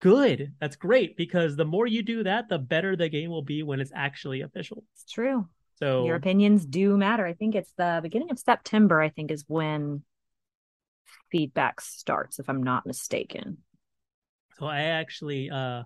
[0.00, 3.64] good that's great because the more you do that the better the game will be
[3.64, 5.48] when it's actually official It's true.
[5.80, 7.26] so Your opinions do matter.
[7.26, 10.04] I think it's the beginning of September, I think, is when
[11.32, 13.58] feedback starts, if I'm not mistaken.
[14.58, 15.82] So I actually uh,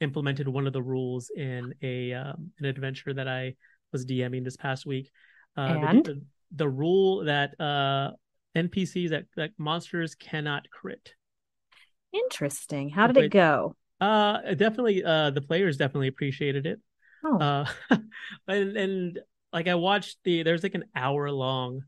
[0.00, 3.54] implemented one of the rules in a um, an adventure that I
[3.92, 5.10] was DMing this past week.
[5.56, 6.04] Uh, the- And?
[6.04, 6.22] the,
[6.56, 8.10] the rule that uh,
[8.56, 11.14] NPCs that, that monsters cannot crit.
[12.12, 12.88] Interesting.
[12.88, 13.76] How did it go?
[14.00, 16.80] Uh, definitely, uh, the players definitely appreciated it.
[17.24, 17.66] Oh, Uh,
[18.48, 19.18] and and
[19.52, 21.82] like I watched the there's like an hour long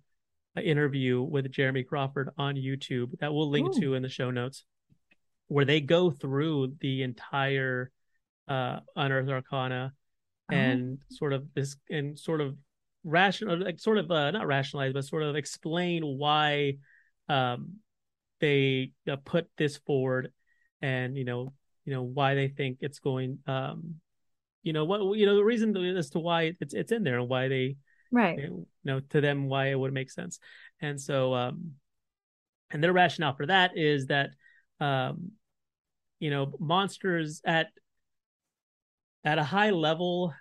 [0.62, 3.81] interview with Jeremy Crawford on YouTube that we'll link Ooh.
[3.81, 4.64] to in the show notes,
[5.48, 7.90] where they go through the entire
[8.53, 9.93] uh Unearthed Arcana
[10.51, 10.55] Oh.
[10.55, 12.57] and sort of this and sort of
[13.05, 16.77] rational like sort of uh, not rationalize but sort of explain why
[17.29, 17.77] um
[18.41, 20.33] they uh, put this forward
[20.83, 21.53] and you know
[21.85, 23.97] you know why they think it's going um
[24.62, 27.29] you know what you know the reason as to why it's it's in there and
[27.29, 27.77] why they
[28.11, 28.38] Right.
[28.38, 30.38] you know to them why it would make sense
[30.81, 31.73] and so um
[32.71, 34.31] and their rationale for that is that
[34.81, 35.33] um
[36.21, 37.69] you know monsters at
[39.25, 40.35] at a high level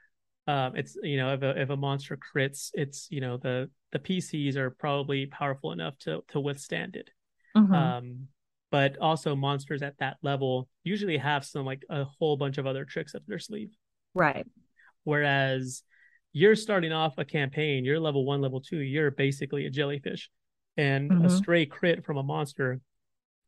[0.47, 3.99] um it's you know if a if a monster crits it's you know the the
[3.99, 7.09] pcs are probably powerful enough to to withstand it
[7.55, 7.75] Mhm.
[7.75, 8.27] um
[8.71, 12.85] but also monsters at that level usually have some like a whole bunch of other
[12.85, 13.69] tricks up their sleeve
[14.13, 14.47] right.
[15.03, 15.83] Whereas
[16.33, 20.29] you're starting off a campaign, you're level one, level two, you're basically a jellyfish.
[20.77, 21.37] And a Mhm.
[21.37, 22.79] stray crit from a monster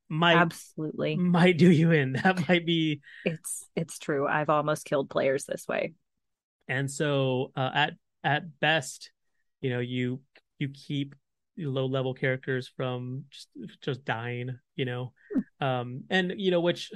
[0.09, 1.15] might Absolutely.
[1.15, 2.13] might do you in.
[2.23, 4.27] That might be It's it's true.
[4.27, 5.93] I've almost killed players this way.
[6.67, 9.11] and so uh, at at best,
[9.61, 10.21] you know, you
[10.59, 11.15] you keep
[11.57, 13.47] low level characters from just
[13.81, 15.13] just dying, you know.
[15.59, 16.91] Um and you know, which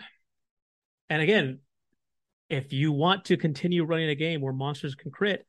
[1.09, 1.59] and again,
[2.49, 5.45] if you want to continue running a game where monsters can crit,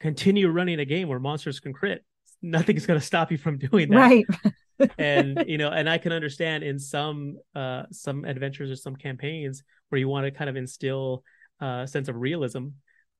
[0.00, 2.04] continue running a game where monsters can crit.
[2.42, 3.96] Nothing's going to stop you from doing that.
[3.96, 4.26] Right.
[4.98, 9.62] and you know, and I can understand in some uh some adventures or some campaigns
[9.88, 11.24] where you want to kind of instill
[11.60, 12.68] uh, a sense of realism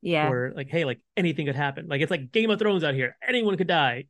[0.01, 0.29] Yeah.
[0.29, 1.87] or like hey like anything could happen.
[1.89, 3.17] Like it's like game of thrones out here.
[3.27, 4.07] Anyone could die.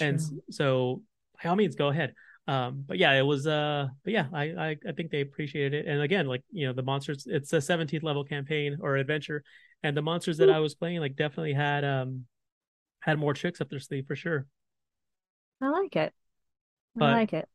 [0.00, 1.02] And so
[1.42, 2.14] by all means go ahead.
[2.46, 5.86] Um but yeah it was uh but yeah I, I i think they appreciated it.
[5.90, 9.44] And again like you know the monsters it's a 17th level campaign or adventure.
[9.82, 12.24] And the monsters that i was playing like definitely had um
[13.00, 14.46] had more tricks up their sleeve for sure.
[15.60, 16.14] I like it.
[17.00, 17.48] I like it.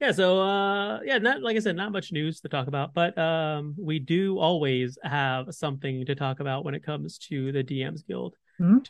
[0.00, 3.16] yeah so uh yeah not like i said not much news to talk about but
[3.18, 8.06] um we do always have something to talk about when it comes to the dms
[8.06, 8.34] guild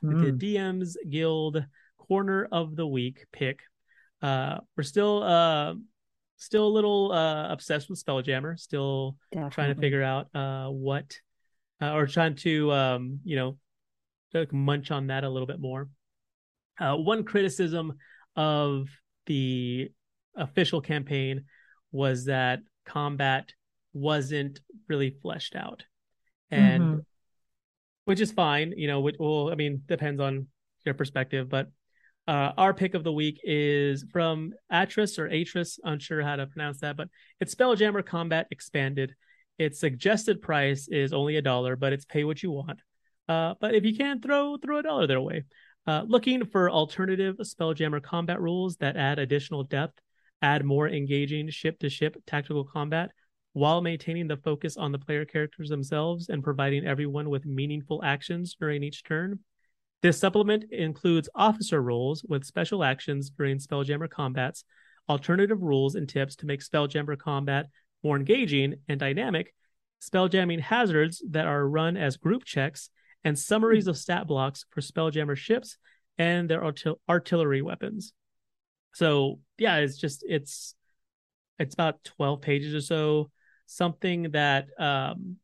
[0.03, 0.39] the Mhm.
[0.39, 1.65] DMs Guild
[1.99, 3.61] corner of the week pick.
[4.23, 5.75] Uh, we're still uh,
[6.37, 8.59] still a little uh, obsessed with Spelljammer.
[8.59, 9.17] Still
[9.51, 11.17] trying to figure out uh, what,
[11.83, 13.59] uh, or trying to um, you know,
[14.35, 15.89] like munch on that a little bit more.
[16.79, 17.95] Uh, one criticism
[18.37, 18.89] of
[19.31, 19.93] the
[20.35, 21.45] official campaign
[21.93, 23.53] was that combat
[23.93, 25.85] wasn't really fleshed out,
[26.51, 27.05] and Mhm.
[28.07, 28.73] which is fine.
[28.77, 30.49] You know, which, well, I mean, depends on
[30.85, 31.71] your perspective, but
[32.27, 35.79] uh, our pick of the week is from Atris or Atris.
[35.85, 39.15] Unsure how to pronounce that, but it's Spelljammer Combat Expanded.
[39.59, 42.81] Its suggested price is only a dollar, but it's pay what you want.
[43.29, 45.45] Uh, but if you can, throw throw a dollar their way.
[45.87, 49.99] Uh, looking for alternative Spelljammer combat rules that add additional depth,
[50.43, 53.11] add more engaging ship to ship tactical combat,
[53.53, 58.55] while maintaining the focus on the player characters themselves and providing everyone with meaningful actions
[58.59, 59.41] during each turn.
[60.03, 64.65] This supplement includes officer roles with special actions during Spelljammer combats,
[65.09, 67.67] alternative rules and tips to make Spelljammer combat
[68.03, 69.53] more engaging and dynamic,
[70.01, 72.91] spelljamming hazards that are run as group checks,
[73.25, 75.77] and summaries of stat blocks for Spelljammer ships
[76.19, 78.13] and their artil- artillery weapons.
[78.93, 80.75] So yeah, it's just it's
[81.59, 83.31] it's about 12 pages or so
[83.67, 85.37] something that um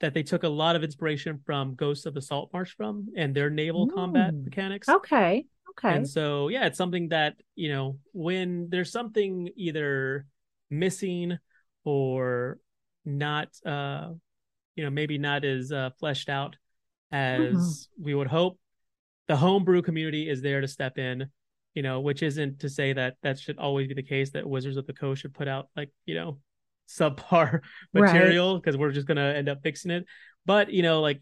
[0.00, 3.34] that they took a lot of inspiration from Ghosts of the Salt Marsh from and
[3.34, 4.88] their naval combat mechanics.
[4.88, 5.46] Okay.
[5.70, 5.96] Okay.
[5.96, 10.26] And so yeah, it's something that, you know, when there's something either
[10.68, 11.38] missing
[11.84, 12.58] or
[13.04, 14.10] not uh
[14.74, 16.56] you know, maybe not as uh fleshed out
[17.12, 18.58] as we would hope,
[19.28, 21.26] the homebrew community is there to step in,
[21.74, 24.76] you know, which isn't to say that that should always be the case that Wizards
[24.76, 26.38] of the Coast should put out like, you know,
[26.88, 27.60] subpar
[27.92, 30.04] material because we're just going to end up fixing it.
[30.44, 31.20] But, you know, like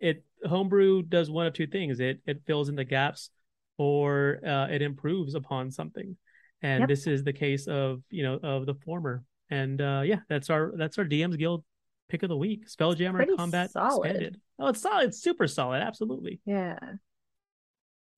[0.00, 2.00] it homebrew does one of two things.
[2.00, 3.30] It it fills in the gaps
[3.76, 6.16] or uh, it improves upon something.
[6.62, 6.88] And Yep.
[6.88, 9.24] this is the case of, you know, of the former.
[9.50, 11.64] And uh yeah, that's our that's our DM's Guild
[12.08, 12.68] pick of the week.
[12.68, 14.06] Spelljammer Combat solid.
[14.10, 14.40] Expanded.
[14.58, 15.08] Oh, it's solid.
[15.08, 15.82] It's super solid.
[15.82, 16.40] Absolutely.
[16.44, 16.78] yeah.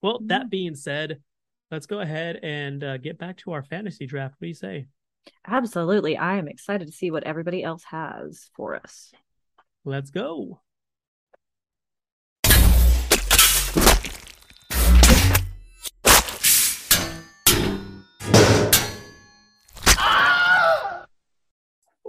[0.03, 0.29] Well, Mhm.
[0.29, 1.23] that being said,
[1.71, 4.35] let's go ahead and uh, get back to our fantasy draft.
[4.35, 4.87] What do you say?
[5.47, 6.17] Absolutely.
[6.19, 9.13] I am excited to see what everybody else has for us.
[9.85, 10.61] Let's go.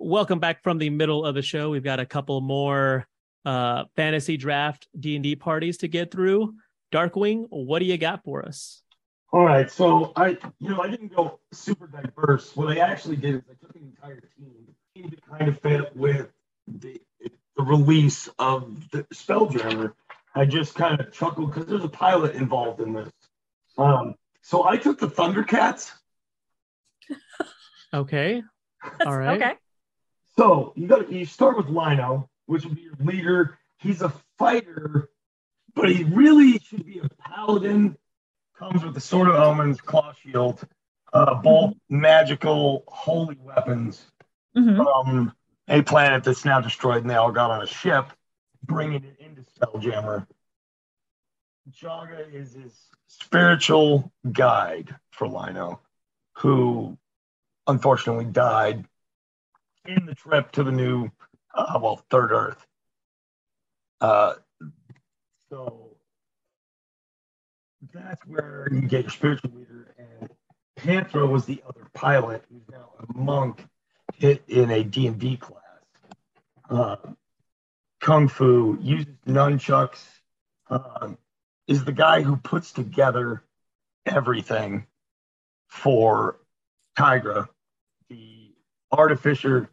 [0.05, 1.71] Welcome back from the middle of the show.
[1.71, 3.07] We've got a couple more
[3.43, 6.53] uh, fantasy draft D and D parties to get through.
[6.91, 8.83] Darkwing, what do you got for us?
[9.33, 12.55] All right, so I, you know, I didn't go super diverse.
[12.55, 16.27] What I actually did is I took an entire team to kind of fit with
[16.67, 17.01] the,
[17.57, 19.93] the release of the Spelljammer.
[20.35, 23.09] I just kind of chuckled because there's a pilot involved in this.
[23.75, 24.13] Um,
[24.43, 25.93] so I took the Thundercats.
[27.91, 28.43] Okay.
[29.07, 29.41] All right.
[29.41, 29.55] Okay.
[30.37, 33.57] So you got you start with Lion-O, which would be your leader.
[33.77, 35.09] He's a fighter,
[35.73, 37.97] but he really should be a paladin.
[38.57, 40.65] Comes with the sword of omens, claw shield,
[41.13, 44.05] uh, both magical holy weapons
[44.55, 44.77] Mhm.
[44.77, 45.35] from
[45.67, 48.11] a planet that's now destroyed, and they all got on a ship,
[48.63, 50.27] bringing it into Spelljammer.
[51.69, 55.79] Jaga is his spiritual guide for Lion-O,
[56.37, 56.97] who
[57.67, 58.87] unfortunately died
[59.87, 61.09] in the trip to the new,
[61.53, 62.65] uh, well, Third Earth.
[64.01, 64.33] Uh,
[65.49, 65.91] so
[67.93, 70.29] that's where you get your spiritual leader, and
[70.77, 73.65] Panthro was the other pilot, who's now a monk
[74.15, 75.61] hit in a D&D class.
[76.69, 76.97] Uh,
[78.01, 80.03] Kung Fu uses nunchucks.
[80.67, 81.17] Um,
[81.67, 83.43] is the guy who puts together
[84.05, 84.85] everything
[85.67, 86.39] for
[86.97, 87.47] Tygra,
[88.09, 88.53] the
[88.91, 89.69] artificer,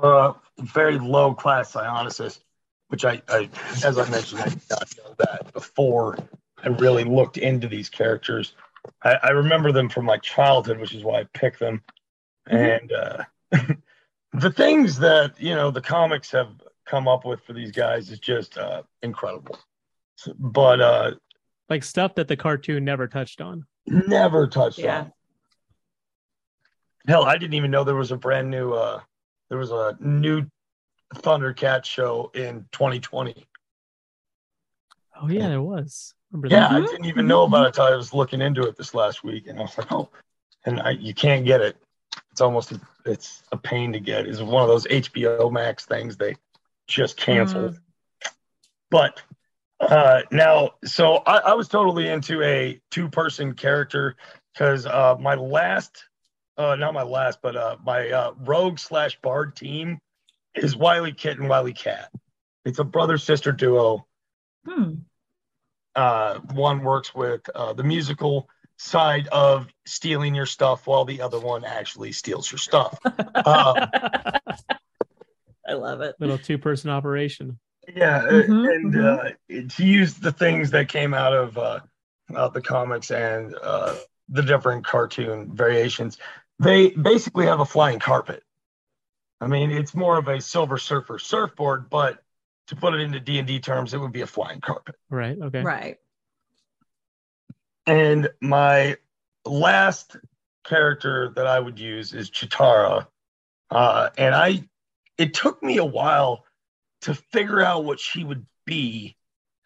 [0.00, 2.40] uh, very low class psionicist,
[2.88, 3.48] which I, I,
[3.84, 6.18] as I mentioned, I did not know that before
[6.62, 8.54] I really looked into these characters.
[9.02, 11.82] I, I remember them from my childhood, which is why I picked them.
[12.46, 13.24] And uh,
[14.32, 16.48] the things that you know the comics have
[16.86, 19.58] come up with for these guys is just uh, incredible.
[20.38, 21.10] But uh,
[21.68, 23.66] Like stuff that the cartoon never touched on.
[23.86, 25.00] never touched Yeah.
[25.00, 25.12] on.
[27.06, 29.00] Hell, I didn't even know there was a brand new uh
[29.50, 30.46] there was a new
[31.16, 33.46] Thundercat show in 2020.
[35.20, 36.14] Oh yeah, there was.
[36.30, 36.72] Remember Yeah, that?
[36.72, 39.48] I didn't even know about it until I was looking into it this last week,
[39.48, 40.08] and I was like, oh,
[40.64, 41.76] and I, you can't get it.
[42.30, 42.72] It's almost
[43.04, 44.26] it's a pain to get.
[44.26, 46.36] It's one of those HBO Max things they
[46.86, 47.78] just canceled.
[48.90, 49.20] But
[49.80, 54.16] uh, now, so I, I was totally into a two-person character
[54.52, 56.04] because uh, my last,
[56.56, 59.98] uh, not my last, but uh, my uh, rogue slash bard team
[60.54, 62.06] is WilyKit and WilyKat.
[62.64, 64.06] It's a brother sister duo
[64.66, 64.94] Hmm.
[65.96, 71.40] uh, one works with uh, the musical side of stealing your stuff while the other
[71.40, 72.98] one actually steals your stuff.
[73.34, 73.86] Uh,
[75.66, 76.14] I love it.
[76.18, 77.58] Little two person operation.
[77.94, 79.30] yeah, uh, Mhm, and uh,
[79.76, 81.80] to use the things that came out of uh,
[82.36, 83.96] out the comics and uh,
[84.30, 86.18] the different cartoon variations,
[86.58, 88.42] they basically have a flying carpet.
[89.40, 92.22] I mean, it's more of a Silver Surfer surfboard, but
[92.68, 94.94] to put it into D and D terms, it would be a flying carpet.
[95.08, 95.36] Right.
[95.40, 95.62] Okay.
[95.62, 95.98] Right.
[97.86, 98.96] And my
[99.44, 100.16] last
[100.64, 103.06] character that I would use is Cheetara.
[103.70, 104.68] Uh, and I,
[105.16, 106.44] it took me a while
[107.02, 109.16] to figure out what she would be.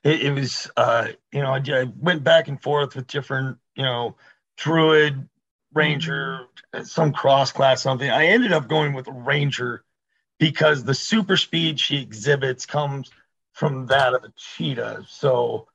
[0.05, 3.83] It, it was, uh, you know, I, I went back and forth with different, you
[3.83, 4.17] know,
[4.57, 5.29] druid,
[5.73, 6.47] ranger,
[6.83, 8.09] some cross class, something.
[8.09, 9.85] I ended up going with ranger
[10.39, 13.11] because the super speed she exhibits comes
[13.53, 15.05] from that of a cheetah.
[15.09, 15.69] So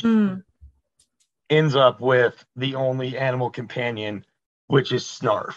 [0.00, 0.34] Hmm.
[1.50, 4.24] ends up with the only animal companion,
[4.66, 5.54] which is Snarf.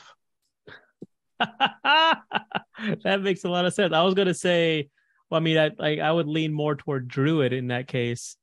[1.39, 3.93] that makes a lot of sense.
[3.93, 4.89] I was gonna say,
[5.29, 8.37] well, I mean, I like I would lean more toward druid in that case,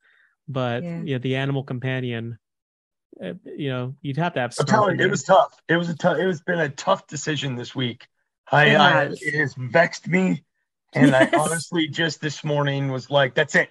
[0.49, 1.03] but Yeah.
[1.05, 2.39] yeah, the animal companion.
[3.23, 4.55] Uh, You know, you'd have to have.
[4.59, 5.61] I'm Snarf telling you, it was tough.
[5.69, 6.19] It was a tough.
[6.19, 8.07] It was been a tough decision this week.
[8.51, 9.23] I, It I has.
[9.23, 10.45] it has vexed me,
[10.95, 13.71] and I honestly just this morning was like, "That's it.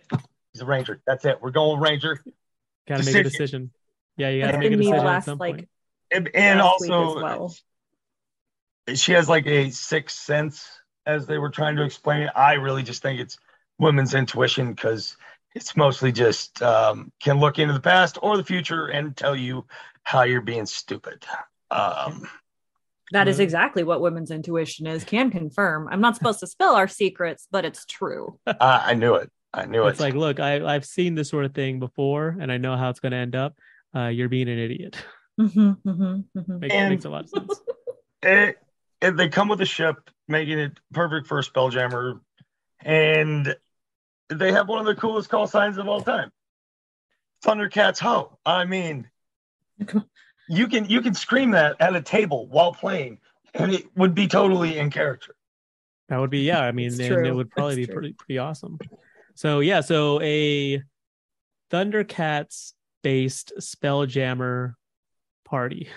[0.53, 1.01] He's a ranger.
[1.07, 1.39] That's it.
[1.41, 2.23] We're going ranger."
[2.87, 3.23] Gotta make a decision.
[3.23, 3.71] decision.
[4.17, 5.69] Yeah, you gotta make a been me decision at some like point.
[6.11, 7.55] And, and last also, well.
[8.93, 10.67] she has like a sixth sense,
[11.05, 12.31] as they were trying to explain it.
[12.35, 13.37] I really just think it's
[13.77, 15.17] women's intuition because
[15.57, 19.65] it's mostly just um, can look into the past or the future and tell you
[20.03, 21.25] how you're being stupid.
[21.71, 22.27] Um,
[23.11, 25.03] That is exactly what women's intuition is.
[25.03, 25.87] Can confirm.
[25.91, 28.39] I'm not supposed to spill our secrets, but it's true.
[28.47, 29.31] I, I knew it.
[29.53, 29.91] I knew It's it.
[29.93, 32.89] It's like, look, I I've seen this sort of thing before, and I know how
[32.89, 33.55] it's gonna end up.
[33.95, 34.97] Uh, you're being an idiot.
[35.39, 36.59] Mhm, mhm, mhm.
[36.59, 37.61] makes, And- makes a lot of sense.
[38.21, 38.57] it,
[39.01, 39.95] it- they come with a ship,
[40.27, 42.19] making it perfect for a spelljammer,
[42.81, 43.55] and
[44.29, 46.31] they have one of the coolest call signs of all time.
[47.45, 48.37] Thundercats ho.
[48.45, 49.09] I mean,
[50.49, 53.19] you can you can scream that at a table while playing,
[53.53, 55.35] and it would be totally in character.
[56.09, 56.61] That would be yeah.
[56.61, 57.95] I mean, and it would probably It's be true.
[57.95, 58.79] pretty pretty awesome.
[59.35, 60.81] So yeah, so a
[61.71, 62.73] Thundercats
[63.03, 64.73] based Spelljammer
[65.45, 65.89] party.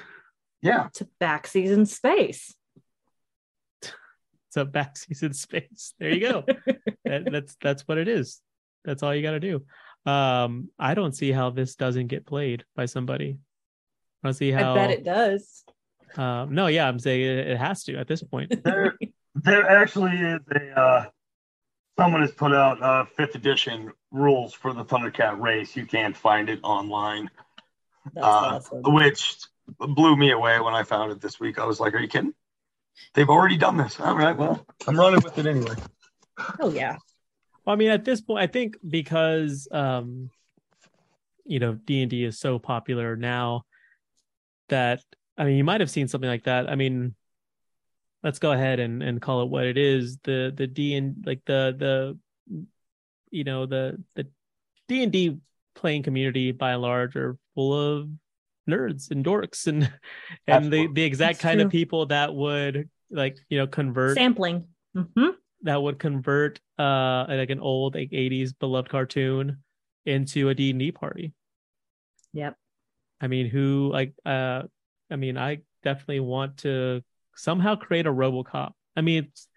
[0.62, 0.88] Yeah.
[0.94, 2.54] To back season space.
[4.48, 5.94] It's a back season space.
[6.00, 6.44] There you go.
[7.10, 8.40] that, that's that's what it is.
[8.84, 9.62] That's all you got to do.
[10.10, 13.38] Um, I don't see how this doesn't get played by somebody.
[14.22, 14.72] I don't see how.
[14.72, 15.64] I bet it does.
[16.16, 18.52] Um, no, yeah, I'm saying it, it has to at this point.
[18.64, 18.94] There,
[19.34, 21.04] there actually is a uh,
[21.96, 25.76] someone has put out uh, fifth edition rules for the Thundercat race.
[25.76, 27.30] You can't find it online,
[28.12, 28.82] That's uh, awesome.
[28.92, 29.36] which
[29.78, 31.60] blew me away when I found it this week.
[31.60, 32.34] I was like, "Are you kidding?
[33.14, 35.76] They've already done this." All right, well, I'm running with it anyway.
[36.60, 36.96] Oh yeah.
[37.64, 40.30] Well, I mean, at this point, I think because um,
[41.44, 43.64] you know D and D is so popular now
[44.68, 45.02] that
[45.36, 46.70] I mean, you might have seen something like that.
[46.70, 47.14] I mean,
[48.22, 50.18] let's go ahead and and call it what it is.
[50.24, 52.18] The the D and like the the
[53.30, 54.26] you know the the
[54.88, 55.38] D and D
[55.74, 58.08] playing community by and large are full of
[58.68, 59.82] nerds and dorks and
[60.46, 60.94] and the Absolutely.
[60.94, 64.64] the exact That's kind of people that would like you know convert Sampling.
[64.94, 65.30] hmm
[65.62, 69.58] that would convert uh like an old like 80s beloved cartoon
[70.06, 71.32] into a D&D party.
[72.32, 72.56] Yep.
[73.20, 74.62] I mean, who like uh
[75.10, 77.02] I mean, I definitely want to
[77.34, 78.72] somehow create a RoboCop.
[78.96, 79.48] I mean, it's,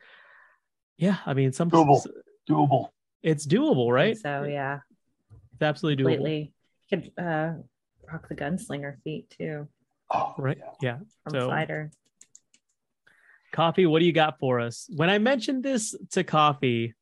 [0.98, 2.06] yeah, I mean, some Doable.
[2.50, 2.90] Doable.
[3.22, 4.18] it's doable, right?
[4.18, 4.80] So yeah,
[5.54, 6.16] It's absolutely doable.
[6.16, 6.54] completely.
[6.90, 7.54] You could uh,
[8.12, 9.68] rock the gunslinger feet too
[10.12, 10.58] Oh, Right?
[10.82, 10.98] Yeah.
[11.24, 11.92] from So- Fighter.
[13.54, 14.90] Coffee, what do you got for us?
[14.94, 16.96] When I mentioned this to Coffee,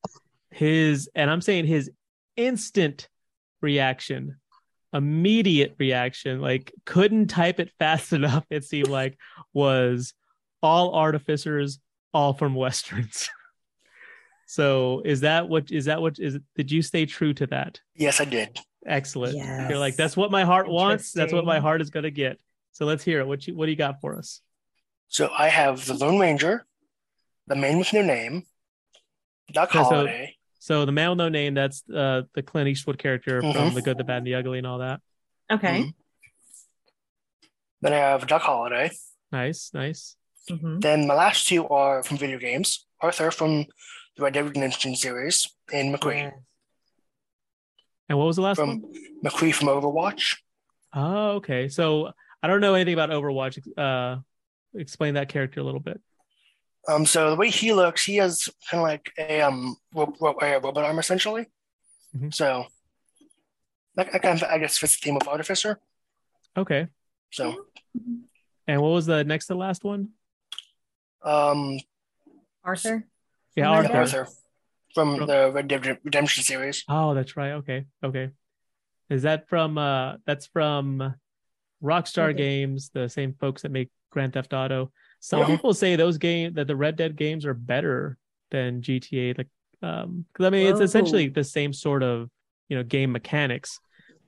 [0.52, 1.90] his and I'm saying his
[2.36, 3.08] instant
[3.62, 4.38] reaction,
[4.94, 9.18] immediate reaction, like couldn't type it fast enough, it seemed like,
[9.54, 10.14] was
[10.62, 11.80] all artificers,
[12.14, 13.30] all from westerns.
[14.46, 17.80] so is that what is that what is did you stay true to that?
[17.96, 18.60] Yes, I did.
[18.86, 19.38] Excellent.
[19.70, 21.14] You're like, that's what my heart wants.
[21.14, 22.40] That's what my heart is gonna get.
[22.74, 23.28] So let's hear it.
[23.28, 24.42] What you what do you got for us?
[25.12, 26.66] So I have the Lone Ranger,
[27.46, 28.44] the man with no name,
[29.52, 32.98] Doc Okay, so- Holliday, So the man with no name, that's uh, the Clint Eastwood
[32.98, 33.74] character from Mhm.
[33.74, 35.02] The Good, the Bad, and the Ugly, and all that.
[35.52, 35.82] Okay.
[35.84, 35.94] Mhm.
[37.82, 38.92] then I have Doc Holliday.
[39.32, 40.16] Nice, nice.
[40.48, 42.86] hmm Then my last two are from video games.
[43.02, 43.66] Arthur from
[44.16, 46.32] the Red Dead Redemption series, and McCree
[48.08, 48.94] And what was the last from one?
[49.26, 50.38] McCree from Overwatch.
[50.94, 51.68] Oh, okay.
[51.70, 52.12] So
[52.44, 53.58] I don't know anything about Overwatch.
[53.78, 54.22] Uh,
[54.76, 56.00] explain that character a little bit.
[56.88, 60.38] Um, so the way he looks, he has kind of like a um ro- ro-
[60.42, 61.46] a robot arm essentially.
[62.18, 62.34] Mhm.
[62.34, 62.66] So
[63.96, 65.80] that, that kind of I guess fits the theme of Artificer.
[66.58, 66.88] Okay.
[67.32, 67.66] So
[68.68, 70.10] And what was the next to last one?
[71.24, 71.78] um,
[72.64, 73.06] Arthur.
[73.56, 73.98] Yeah, From Arthur.
[74.22, 74.28] Arthur
[74.94, 76.84] from From- the Red Dead Redemption series.
[76.90, 77.52] Oh, that's right.
[77.54, 78.32] Okay, okay.
[79.10, 79.78] Is that from?
[79.78, 81.16] uh That's from
[81.84, 82.38] Rockstar Okay.
[82.38, 84.92] Games, the same folks that make Grand Theft Auto.
[85.20, 85.48] Some Mhm.
[85.48, 88.18] people say those game that the Red Dead games are better
[88.52, 89.34] than GTA.
[89.38, 89.48] Like,
[89.82, 92.30] um, because I mean, it's essentially the same sort of
[92.70, 93.80] you know game mechanics,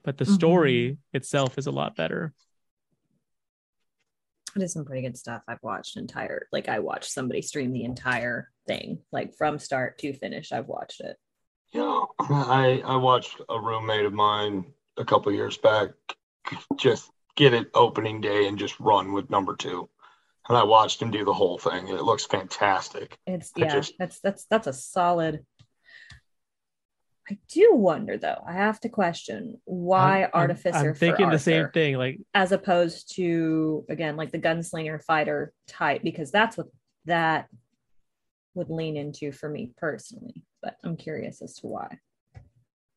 [0.02, 0.34] but the Mhm.
[0.34, 2.32] story itself is a lot better.
[4.56, 5.42] It is some pretty good stuff.
[5.48, 10.12] I've watched entire, like I watched somebody stream the entire thing, like from start to
[10.12, 10.52] finish.
[10.52, 11.16] I've watched it.
[11.72, 15.90] Yeah, I I watched a roommate of mine a couple years back
[16.76, 19.88] just get it opening day and just run with number two,
[20.48, 21.88] and I watched him do the whole thing.
[21.88, 23.18] It looks fantastic.
[23.26, 25.44] It's I yeah, just- that's that's that's a solid.
[27.30, 28.42] I do wonder though.
[28.46, 30.76] I have to question why I'm- I'm- Artificer.
[30.88, 31.96] I'm, for thinking the same thing.
[31.96, 36.66] Like, as opposed to again like the gunslinger fighter type because that's what
[37.06, 37.48] that
[38.54, 40.44] would lean into for me personally.
[40.62, 41.98] But I'm curious as to why.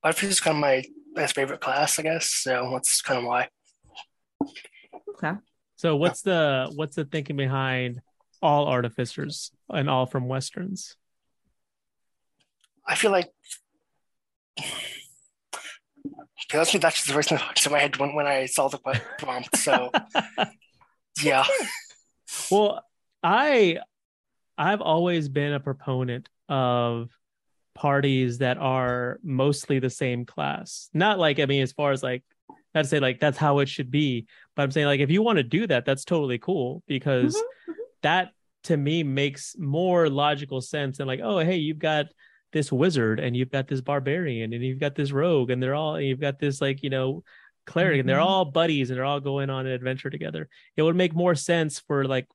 [0.03, 0.83] Artificer is kind of my
[1.15, 2.29] best favorite class, I guess.
[2.29, 3.47] So that's kind of why.
[5.23, 5.37] Okay.
[5.75, 8.01] so what's the what's the thinking behind
[8.41, 10.95] all artificers and all from westerns?
[12.85, 13.31] I feel like
[16.53, 18.77] honestly, that's just the first thing that popped my head when, when I saw the
[19.17, 19.57] prompt.
[19.57, 19.91] So
[21.21, 21.45] yeah,
[22.49, 22.83] Well,
[23.23, 23.79] I
[24.57, 27.09] I've always been a proponent of
[27.75, 30.89] parties that are mostly the same class.
[30.93, 32.23] Not like I mean as far as like
[32.75, 35.21] not to say like that's how it should be, but I'm saying like if you
[35.21, 38.31] want to do that, that's totally cool because Mhm, that
[38.63, 42.07] to me makes more logical sense than like, oh hey, you've got
[42.53, 45.99] this wizard and you've got this barbarian and you've got this rogue and they're all
[45.99, 47.23] you've got this like, you know,
[47.65, 48.25] cleric and they're Mhm.
[48.25, 50.47] all buddies and they're all going on an adventure together.
[50.75, 52.27] It would make more sense for like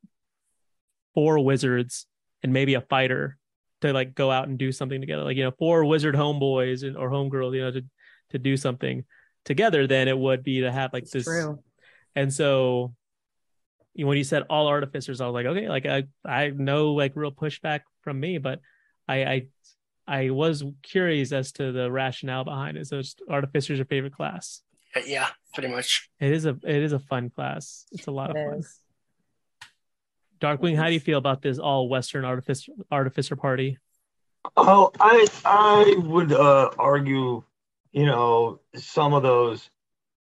[1.15, 2.07] four wizards
[2.43, 3.39] and maybe a fighter
[3.81, 5.25] to like go out and do something together.
[5.25, 7.85] Like, you know, four wizard homeboys and or homegirls, you know, to
[8.31, 9.05] to do something.
[9.45, 11.25] Together than it would be to have like It's this.
[11.25, 11.59] true.
[12.15, 12.95] And so
[13.95, 16.93] you know, when you said all artificers, I was like, okay, like I I know
[16.93, 18.61] like real pushback from me, but
[19.09, 19.47] I I
[20.07, 22.87] I was curious as to the rationale behind it.
[22.87, 24.63] So it's artificers your favorite class.
[24.97, 26.11] Uh, Yeah, pretty much.
[26.21, 27.87] It is a it is a fun class.
[27.93, 28.59] It's a lot It of fun.
[28.61, 28.79] is.
[30.41, 33.79] Darkwing, how do you feel about this all Western artificer artificer party?
[34.57, 37.45] Oh, I I would uh, argue,
[37.93, 39.71] you know, some of those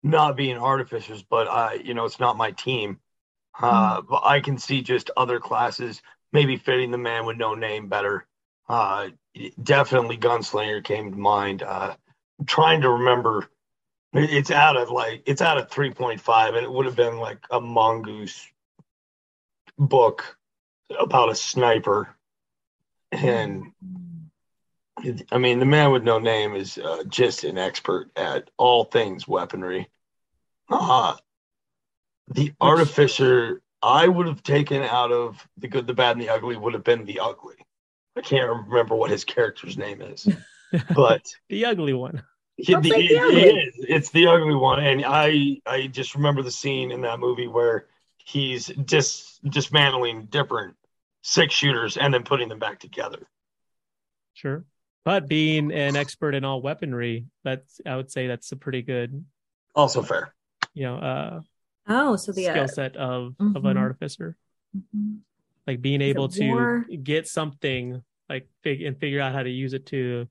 [0.03, 3.01] not being artificers, but I, you know, it's not my team.
[3.61, 6.03] Uh, but I can see just other classes
[6.33, 8.27] maybe fitting the man with no name better.
[8.69, 9.09] Uh,
[9.63, 11.63] definitely Gunslinger came to mind.
[11.63, 11.95] Uh,
[12.39, 13.49] I'm trying to remember.
[14.13, 17.61] It's out of like it's out of 3.5, and it would have been like a
[17.61, 18.47] mongoose
[19.79, 20.37] book
[20.99, 22.15] about a sniper.
[23.13, 23.73] And
[25.31, 29.29] I mean, the man with no name is uh, just an expert at all things
[29.29, 29.89] weaponry.
[30.71, 31.17] Uh,
[32.29, 36.57] the artificer I would have taken out of the good, the bad, and the ugly
[36.57, 37.57] would have been the ugly.
[38.17, 40.27] I can't remember what his character's name is,
[40.95, 42.23] but The ugly one.
[42.57, 43.41] he- Don't the- the it- ugly.
[43.43, 43.75] it is.
[43.89, 47.87] It's the ugly one, and I I just remember the scene in that movie where
[48.17, 50.75] he's dis dismantling different
[51.23, 53.29] six shooters and then putting them back together.
[54.33, 54.65] Sure.
[55.07, 59.25] But being an expert in all weaponry, that's I would say that's a pretty good,
[59.73, 60.35] Also fair.
[60.75, 61.41] you know, uh
[61.89, 63.79] Oh, so the skill uh, set of of an mhm.
[63.79, 64.37] artificer.
[64.77, 65.21] mhm.
[65.65, 66.85] Like being Is able to war?
[67.05, 70.27] get something like fig- and figure out how to use it to,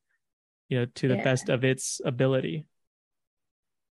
[0.68, 1.24] you know, to the Yeah.
[1.24, 2.66] best of its ability.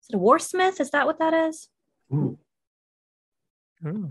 [0.02, 0.80] is it a warsmith?
[0.80, 1.68] Is that what that is?
[2.12, 2.36] Ooh.
[3.80, 4.10] I don't know.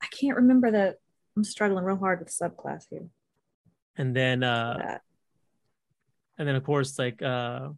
[0.00, 0.96] I can't remember the.
[1.36, 3.10] I'm struggling real hard with subclass here.
[3.94, 5.02] And then uh That.
[6.38, 7.68] And then of course like uh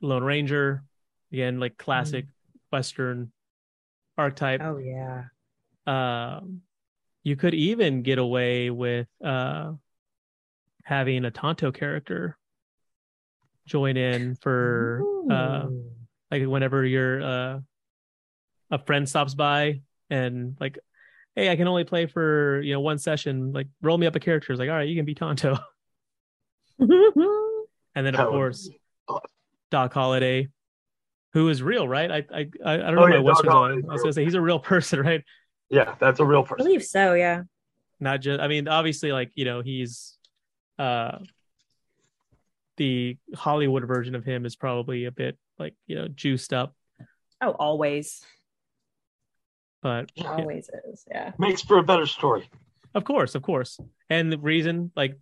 [0.00, 0.84] Lone Ranger,
[1.32, 2.26] again, like classic
[2.70, 3.32] Western
[4.18, 4.60] archetype.
[4.62, 5.24] Oh yeah.
[5.86, 6.60] um
[7.22, 9.72] you could even get away with uh
[10.84, 12.36] having a Tonto character
[13.66, 15.66] join in for uh
[16.30, 17.60] like whenever your uh
[18.70, 20.78] a friend stops by and like
[21.34, 23.52] hey I can only play for you know one session.
[23.52, 24.52] Like roll me up a character.
[24.52, 25.58] It's like all right you can be Tonto
[27.94, 28.68] and then of would course
[29.08, 29.22] awesome.
[29.70, 30.48] Doc Holliday
[31.32, 33.54] who is real right I I I I don't Oh, know yeah, my Westerns Doc
[33.56, 35.22] on I was gonna say he's a real person right
[35.70, 36.62] Yeah, that's a real person.
[36.62, 37.14] I believe so.
[37.14, 37.42] Yeah.
[38.00, 40.18] not just i mean obviously like you know he's
[40.78, 41.18] uh
[42.76, 46.74] the hollywood version of him is probably a bit like you know juiced up
[47.40, 48.24] Oh, always.
[49.82, 51.04] but yeah, Always is.
[51.10, 51.32] Yeah.
[51.38, 52.48] Makes for a better story.
[52.94, 53.78] of course of course
[54.08, 55.18] and the reason like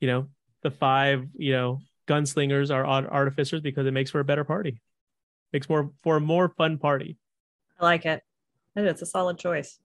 [0.00, 0.28] you know
[0.62, 4.80] the five you know gunslingers are artificers because it makes for a better party
[5.52, 7.16] makes more for a more fun party
[7.78, 8.22] I like it.
[8.74, 9.78] It's a solid choice.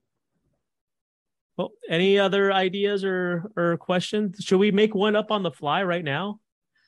[1.56, 5.82] well any other ideas or or questions should we make one up on the fly
[5.82, 6.40] right now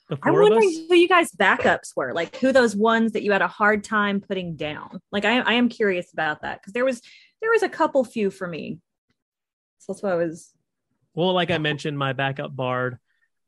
[0.09, 3.13] the I'm four of us wondering who you guys' backups were, like who those ones
[3.13, 5.01] that you had a hard time putting down.
[5.11, 7.01] Like I, I am curious about that because there was
[7.41, 8.81] there was a couple few for me.
[9.79, 10.53] So that's why I was.
[11.15, 12.99] Well, like I mentioned, my backup bard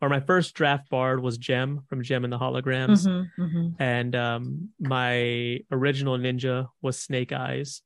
[0.01, 3.07] or my first draft bard was Jem from Jem and the Holograms.
[3.07, 3.77] Mhm, mhm.
[3.79, 7.83] And um, my original ninja was Snake Eyes.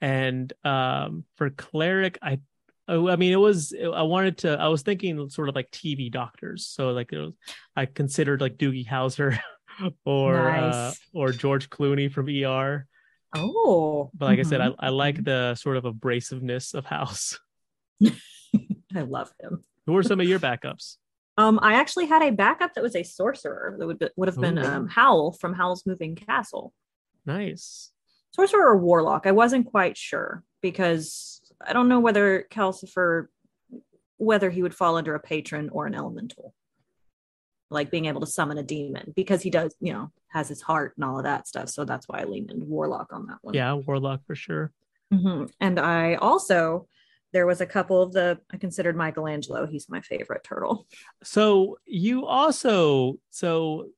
[0.00, 2.40] And um, for cleric, I
[2.88, 4.58] oh, I mean, it was I wanted to.
[4.58, 6.66] I was thinking sort of like TV doctors.
[6.66, 7.32] So like it was,
[7.76, 9.38] I considered like Doogie Howser
[10.04, 12.86] or uh, or George Clooney from ER.
[13.34, 15.24] Oh, But like I said, I, I like mhm.
[15.24, 17.38] the sort of abrasiveness of House.
[18.04, 19.64] I love him.
[19.86, 20.96] Who are some of your backups?
[21.38, 24.38] Um, I actually had a backup that was a sorcerer that would be, would have
[24.38, 24.64] been Ooh.
[24.64, 26.72] um, Howl from Howl's Moving Castle.
[27.24, 27.92] Nice.
[28.32, 29.26] Sorcerer or warlock?
[29.26, 33.26] I wasn't quite sure because I don't know whether Calcifer,
[34.18, 36.54] whether he would fall under a patron or an elemental,
[37.70, 40.94] like being able to summon a demon because he does, you know, has his heart
[40.96, 41.68] and all of that stuff.
[41.68, 43.54] So that's why I leaned into warlock on that one.
[43.54, 44.72] Yeah, Warlock for sure.
[45.12, 45.50] Mhm.
[45.60, 46.86] And I also
[47.32, 49.66] there was a couple of the I considered Michelangelo.
[49.66, 50.86] He's my favorite turtle.
[51.22, 53.88] So you also so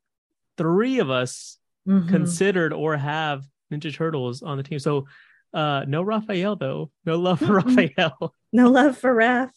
[0.56, 1.58] three of us
[1.88, 2.08] Mhm.
[2.08, 4.78] considered or have Ninja Turtles on the team.
[4.78, 5.06] So
[5.52, 6.90] uh no Raphael though.
[7.04, 8.34] No love for Raphael.
[8.52, 9.50] No love for Raph.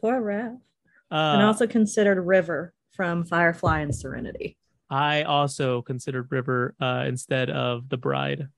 [0.00, 0.60] Poor Raph.
[1.10, 4.56] and Uh also considered River from Firefly and Serenity.
[4.88, 8.48] I also considered River uh instead of the bride.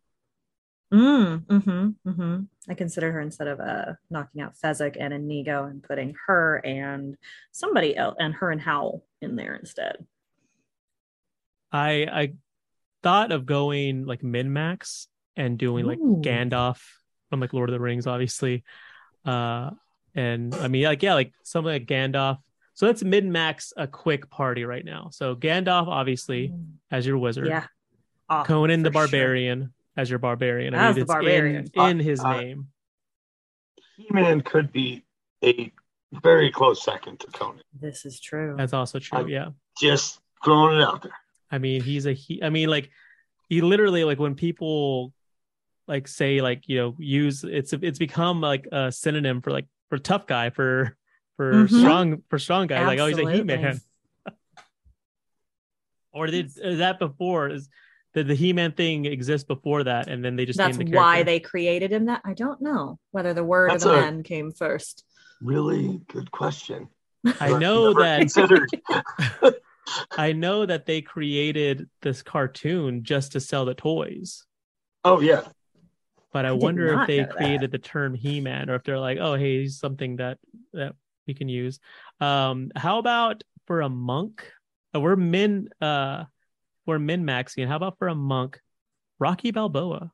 [0.93, 2.41] Mm, mm-hmm, mm-hmm.
[2.69, 7.17] I consider her instead of uh, knocking out Fezzik and Inigo and putting her and
[7.53, 10.07] somebody else and her and Howl in there instead.
[11.71, 12.33] I I
[13.03, 16.23] thought of going like min max and doing like Ooh.
[16.25, 16.81] Gandalf
[17.29, 18.65] from like Lord of the Rings, obviously.
[19.25, 19.71] Uh,
[20.15, 22.39] and I mean, like yeah, like something like Gandalf.
[22.75, 25.11] So let's min max a quick party right now.
[25.13, 26.55] So Gandalf, obviously,
[26.91, 27.47] as your wizard.
[27.47, 27.51] Mm.
[27.51, 27.67] Yeah.
[28.31, 29.61] Awesome, Conan the Barbarian.
[29.61, 29.71] sure.
[29.99, 30.75] Barbarian as your barbarian.
[30.75, 31.71] As the it's barbarian.
[31.75, 32.69] in, in his Uh, uh, name.
[33.97, 35.05] He-Man could be
[35.45, 35.73] a
[36.23, 37.63] very close second to Conan.
[37.79, 38.55] This is true.
[38.57, 39.19] That's also true.
[39.19, 39.49] I- yeah.
[39.81, 41.13] Just throwing it out there.
[41.51, 42.43] I mean, he's a he.
[42.43, 42.91] I mean, like
[43.49, 45.13] he literally like when people
[45.87, 49.97] like say like you know use it's it's become like a synonym for like for
[49.99, 50.97] tough guy for
[51.37, 51.81] for Mhm.
[51.81, 53.81] strong for strong guy like oh he's a he man.
[56.13, 57.69] or did that before is
[58.15, 60.97] did the he man thing exists before that and then they just That's named the
[60.97, 62.23] why they created him that.
[62.25, 65.05] I don't know whether the word That's or the a- man came first.
[65.41, 66.89] Really good question.
[67.41, 68.69] I know that considered.
[70.17, 74.45] I know that they created this cartoon just to sell the toys.
[75.05, 75.43] oh yeah,
[76.33, 77.37] But I, I wonder if they know that.
[77.37, 80.39] created the term He-Man or if they're like, oh, hey, he's something that
[80.73, 80.95] that
[81.27, 81.79] we can use.
[82.21, 84.51] Um, how about for a monk?
[84.95, 86.25] Uh, we're men uh
[86.89, 87.69] we're min maxing.
[87.69, 88.61] How about for a monk?
[89.21, 90.11] Rocky Balboa.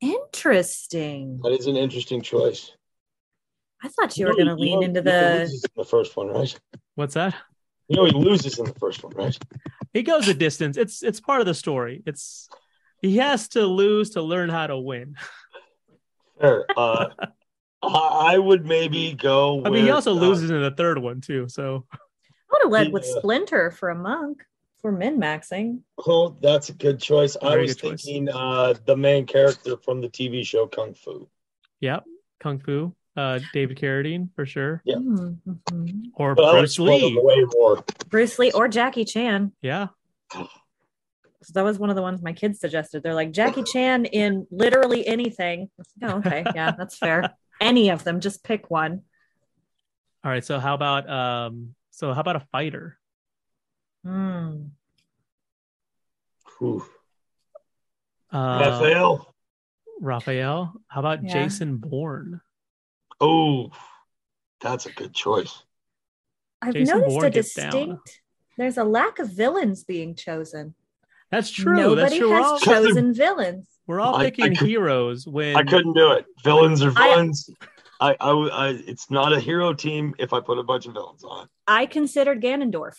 [0.00, 1.40] Interesting.
[1.42, 2.72] that is an interesting choice.
[3.82, 5.42] I thought you were going to lean into the.
[5.44, 6.58] in the first one, right?
[6.94, 7.34] What's that?
[7.88, 9.38] You know he loses in the first one, right?
[9.92, 10.76] He goes a distance.
[10.76, 12.02] It's it's part of the story.
[12.06, 12.48] It's
[13.02, 15.16] he has to lose to learn how to win.
[16.40, 16.64] Fair.
[16.76, 17.08] Uh,
[17.82, 19.62] I I would maybe go.
[19.64, 21.46] I mean, he with, also uh, loses in the third one too.
[21.48, 21.98] So I
[22.50, 23.18] would have led with Yeah.
[23.18, 24.42] Splinter for a monk
[24.80, 25.80] for min maxing.
[26.06, 27.36] Oh, that's a good choice.
[27.40, 28.02] I was good choice.
[28.04, 31.28] thinking uh, the main character from the TV show Kung Fu.
[31.80, 32.04] yep,
[32.40, 34.96] Kung Fu, uh, David Carradine for sure, Yeah.
[34.96, 36.10] Mhm.
[36.14, 37.18] or But Bruce Lee.
[37.18, 37.84] way more.
[38.08, 39.52] Bruce Lee or Jackie Chan.
[39.62, 39.88] Yeah,
[40.32, 43.02] So that was one of the ones my kids suggested.
[43.02, 45.62] They're like Jackie Chan in literally anything.
[45.62, 47.34] I was like, oh, okay, yeah, that's fair.
[47.60, 49.02] Any of them, just pick one.
[50.24, 50.44] All right.
[50.44, 51.74] So how about um?
[51.94, 52.98] So how about a fighter?
[54.04, 54.64] Hmm.
[56.58, 56.84] Whew.
[58.32, 59.34] Uh, Raphael.
[60.00, 60.72] Raphael.
[60.88, 61.32] How about Yeah.
[61.32, 62.40] Jason Bourne?
[63.20, 63.70] Oh,
[64.60, 65.62] that's a good choice.
[66.60, 67.70] I've Jason noticed Bourne a gets down.
[67.70, 68.20] distinct.
[68.58, 70.74] There's a lack of villains being chosen.
[71.30, 71.76] That's true.
[71.76, 72.30] That's Nobody true.
[72.32, 73.68] Has all, chosen villains.
[73.86, 76.26] we're all I- I picking could- heroes when I couldn't do it.
[76.42, 77.48] Villains are villains.
[77.60, 77.66] I,
[78.10, 81.48] I, I, it's not a hero team if I put a bunch of villains on.
[81.66, 82.96] I considered Ganondorf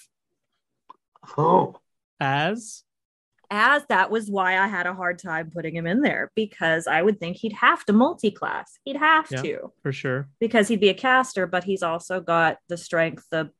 [1.37, 1.75] Oh,
[2.19, 2.83] as
[3.51, 7.01] as that was why I had a hard time putting him in there because I
[7.01, 8.79] would think he'd have to multi-class.
[8.85, 9.41] He'd have Yeah.
[9.43, 10.27] to for sure.
[10.39, 13.51] because he'd be a caster, but he's also got the strength, the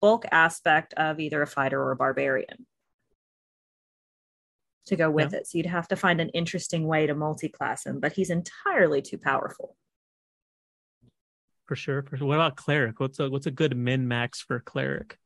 [0.00, 2.66] bulk aspect of either a fighter or a barbarian
[4.86, 5.46] to go with it.
[5.46, 9.18] So you'd have to find an interesting way to multi-class him, but he's entirely too
[9.18, 9.76] powerful.
[11.66, 12.02] For sure.
[12.02, 12.26] For sure.
[12.26, 13.00] What about cleric?
[13.00, 15.18] What's a what's a good min max for cleric?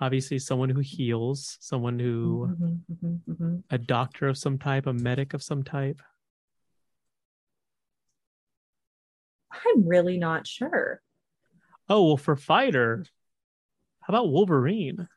[0.00, 3.62] Obviously, someone who heals, someone who Mhm, mhm, mhm.
[3.70, 6.00] a doctor of some type, a medic of some type.
[9.52, 11.00] I'm really not sure.
[11.88, 13.04] Oh well, for fighter,
[14.00, 15.08] how about Wolverine?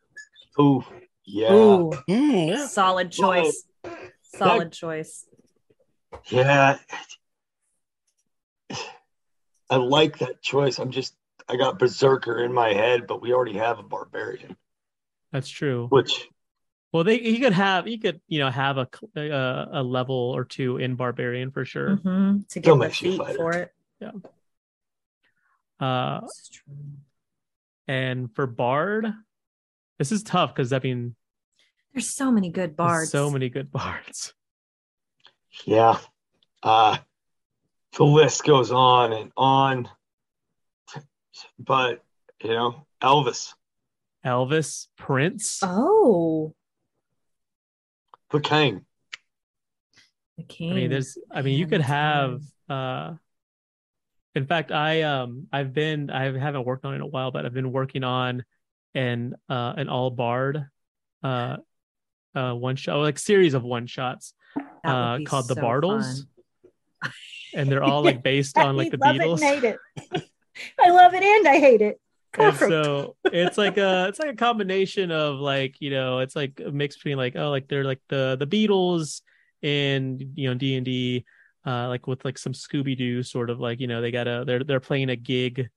[0.59, 0.83] ooh,
[1.25, 2.67] yeah, Ooh, Mm, yeah.
[2.67, 3.63] solid choice.
[4.21, 5.25] Solid choice.
[6.29, 6.77] yeah.
[9.69, 10.79] I like that choice.
[10.79, 11.15] I'm just,
[11.49, 14.55] I got Berserker in my head, but we already have a Barbarian,
[15.31, 15.87] That's true.
[15.89, 16.27] which
[16.93, 20.15] Well, they he could have he could you know have a cl- uh, a level
[20.15, 21.97] or two in barbarian for sure.
[21.97, 23.73] Mhm, To get the makes you a feet for it.
[23.99, 24.11] Yeah.
[25.79, 26.73] Uh, That's true.
[27.87, 29.13] and for bard,
[29.99, 31.15] this is tough because I mean,
[31.93, 33.11] There's so many good there's bards.
[33.11, 34.33] so many good bards.
[35.65, 35.99] Yeah.
[36.63, 36.97] Uh
[37.97, 39.89] the list goes on and on.
[41.59, 42.03] But
[42.41, 43.53] you know, Elvis,
[44.25, 45.59] Elvis, Prince.
[45.63, 46.53] Oh,
[48.31, 48.85] the king.
[50.37, 50.71] the king.
[50.71, 51.17] I mean, there's.
[51.31, 52.41] I mean, you could have.
[52.69, 53.15] uh
[54.35, 57.45] In fact, I um I've been I haven't worked on it in a while, but
[57.45, 58.43] I've been working on
[58.93, 60.65] an uh an all bard,
[61.23, 61.57] uh,
[62.35, 64.33] uh one shot like series of one shots
[64.83, 66.27] uh be called the so Bartles, fun.
[67.53, 69.41] And they're all like based on like the love Beatles.
[69.41, 69.63] It and hate
[70.15, 70.29] it.
[70.79, 71.99] I love it and I hate it.
[72.37, 76.61] and so it's like a it's like a combination of like you know it's like
[76.65, 79.21] a mix between like oh like they're like the the Beatles
[79.63, 81.25] and you know D and D
[81.65, 84.63] uh like with like some Scooby Doo sort of like you know they gotta they're
[84.63, 85.69] they're playing a gig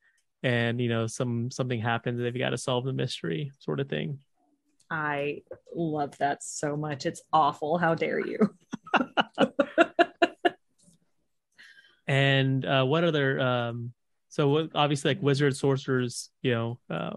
[0.43, 3.89] and you know some something happens and they've got to solve the mystery sort of
[3.89, 4.18] thing.
[4.91, 5.43] I
[5.75, 7.07] love that so much.
[7.07, 7.79] It's awful.
[7.79, 8.39] How dare you?
[12.11, 13.39] And uh, what other?
[13.39, 13.93] Um,
[14.31, 17.15] so what- obviously, like wizards, sorcerers, you know, uh,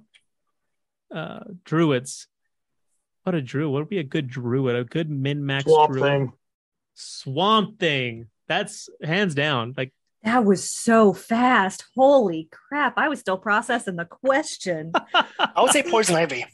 [1.12, 2.28] uh, druids.
[3.24, 3.72] What a druid!
[3.72, 4.76] What would be a good druid?
[4.76, 6.04] A good min max Swamp druid.
[6.12, 6.34] thing.
[6.94, 8.28] Swamp thing.
[8.48, 9.74] That's hands down.
[9.76, 11.86] Like That was so fast.
[11.96, 12.94] Holy crap.
[12.98, 14.92] I was still processing the question.
[15.40, 16.46] I would say poison ivy.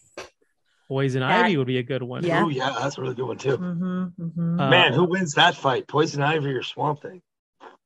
[0.87, 2.23] poison That- ivy would be a good one.
[2.23, 2.43] Yeah.
[2.45, 3.57] Oh yeah, that's a really good one too.
[3.57, 5.87] hmm hmm Uh, Man, who wins that fight?
[5.89, 7.21] Poison Ivy or Swamp Thing?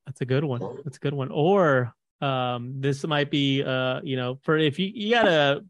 [0.05, 0.61] That's a good one.
[0.83, 1.29] That's a good one.
[1.31, 5.63] Or um, this might be uh, you know, for if you you gotta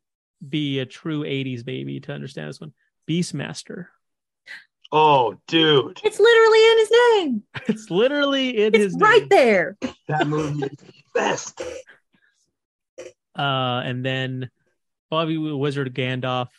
[0.47, 2.73] be a true '80s baby to understand this one.
[3.09, 3.87] Beastmaster.
[4.95, 7.43] Oh, dude, It's literally in his name.
[7.67, 9.27] It's literally in It's his right name.
[9.29, 9.77] there.
[10.07, 10.77] that movie is
[11.15, 11.61] best.
[13.35, 14.51] Uh, and then
[15.09, 16.49] Bobby Wizard Gandalf,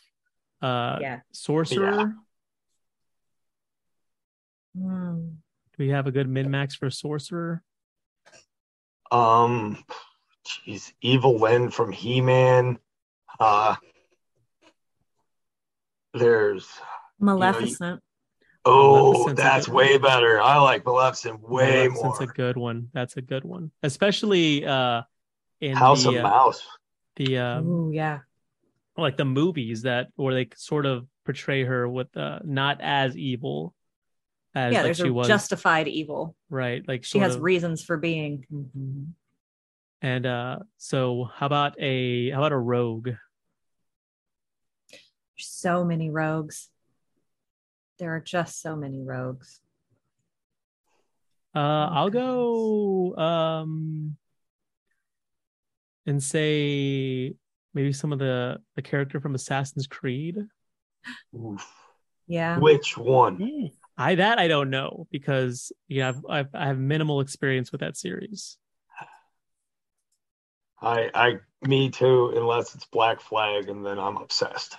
[0.60, 1.20] uh, yeah.
[1.32, 2.14] Sorcerer.
[4.76, 5.28] Hmm.
[5.76, 7.62] Do we have a good min max for Sorcerer?
[9.10, 9.82] Um,
[10.46, 12.78] jeez, Evil-Lyn from He Man.
[13.40, 13.74] Uh,
[16.12, 16.68] there's
[17.18, 18.00] Maleficent.
[18.64, 20.02] oh, Maleficent's that's way one.
[20.02, 20.40] better.
[20.40, 22.22] I like Maleficent way That's more.
[22.22, 22.88] a good one.
[22.92, 25.02] That's a good one, especially uh,
[25.60, 26.62] in House the of uh, Mouse.
[27.16, 28.20] the um, Ooh, yeah.
[28.96, 33.74] like the movies that where they sort of portray her with uh, not as evil
[34.54, 36.36] as Yeah, like there's she a was justified evil.
[36.50, 38.46] right like She has of- reasons for being.
[38.52, 39.12] Mhm.
[40.02, 43.10] and uh so how about a how about a rogue
[45.36, 46.70] So many rogues.
[47.98, 49.60] There are just so many rogues.
[51.54, 52.26] uh Oh, i'll goodness.
[52.26, 54.16] go um
[56.06, 57.34] and say
[57.72, 60.36] maybe some of the the character from assassin's creed
[61.34, 61.64] Oof.
[62.26, 62.58] Yeah.
[62.58, 63.70] Which one?
[63.96, 67.80] I that i don't know because you know I've, I've i have minimal experience with
[67.80, 68.58] that series
[70.84, 72.32] I, I, me too.
[72.36, 74.76] Unless it's Black Flag, and then I'm obsessed.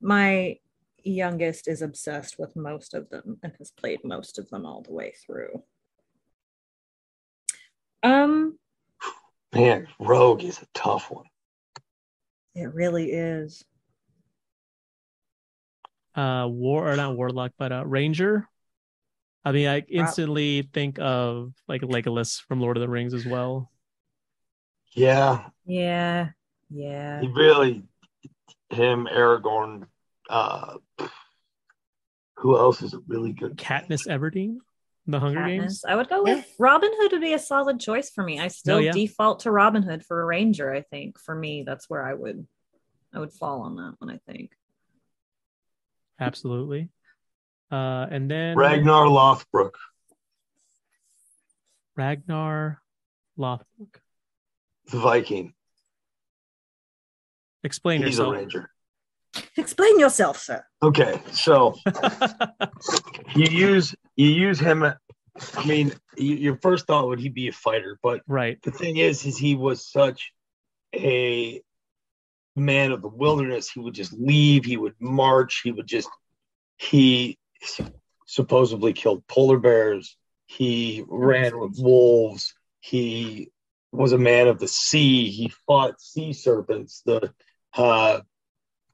[0.00, 0.58] My
[1.04, 4.92] youngest is obsessed with most of them and has played most of them all the
[4.92, 5.62] way through.
[8.02, 8.58] Um,
[9.54, 11.26] Man, Rogue is a tough one.
[12.54, 13.64] it really is.
[16.16, 18.48] Uh war or not warlock but uh ranger
[19.44, 23.70] i mean i instantly think of like legolas from lord of the rings as well
[24.94, 26.30] Yeah, Yeah.
[26.70, 27.20] Yeah.
[27.20, 27.82] he really,
[28.70, 29.86] him, Aragorn.
[30.28, 30.78] Uh,
[32.38, 33.56] who else is a really good?
[33.56, 34.56] katniss everdeen
[35.06, 38.24] the hunger games I would go with Robin Hood would be a solid choice for
[38.24, 38.40] me.
[38.40, 38.92] I still Oh, yeah.
[38.92, 41.20] default to Robin Hood for a ranger, I think.
[41.20, 42.46] For me, that's where I would
[43.14, 44.50] I would fall on that one, I think.
[46.20, 46.88] Absolutely
[47.70, 49.72] uh and then Ragnar Lothbrok.
[51.96, 52.80] ragnar
[53.38, 53.96] lothbrok
[54.90, 55.52] the Viking.
[57.64, 58.70] explain He's a yourself ranger.
[59.56, 60.64] Explain yourself, sir.
[60.82, 61.74] Okay, so
[63.34, 64.82] you use you use him.
[64.84, 68.96] I mean, you, your first thought would he be a fighter, but right the thing
[68.96, 70.32] is, is he was such
[70.94, 71.60] a
[72.56, 73.70] man of the wilderness.
[73.70, 74.64] He would just leave.
[74.64, 75.60] He would march.
[75.62, 76.08] He would just.
[76.78, 77.38] He
[78.26, 80.16] supposedly killed polar bears.
[80.46, 82.54] He ran with wolves.
[82.80, 83.50] He
[83.92, 85.30] was a man of the sea.
[85.30, 87.02] He fought sea serpents.
[87.04, 87.32] The
[87.74, 88.20] uh,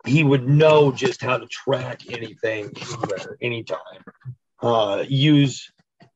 [0.04, 4.04] he would know just how to track anything anywhere, anytime.
[4.60, 5.70] Uh, use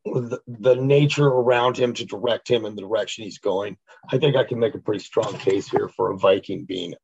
[0.04, 3.76] the, the nature around him to direct him in the direction he's going.
[4.10, 6.94] I think I can make a pretty strong case here for a Viking being,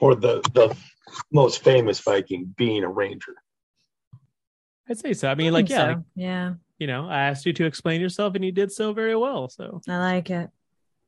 [0.00, 0.76] or the the
[1.32, 3.34] most famous Viking being a ranger.
[4.88, 5.88] i'd say so i mean like think yeah so.
[5.92, 9.16] like, yeah, you know i asked you to explain yourself and you did so very
[9.16, 10.50] well so I like it.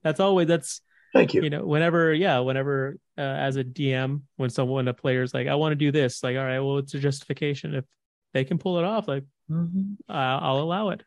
[0.03, 0.80] that's always that's
[1.12, 1.43] Thank you.
[1.43, 5.55] you know whenever yeah whenever uh, as a dm when someone a player's like i
[5.57, 7.84] want to do this like all right well it's a justification if
[8.32, 9.97] they can pull it off like Mhm.
[10.09, 11.03] I'll, I'll allow it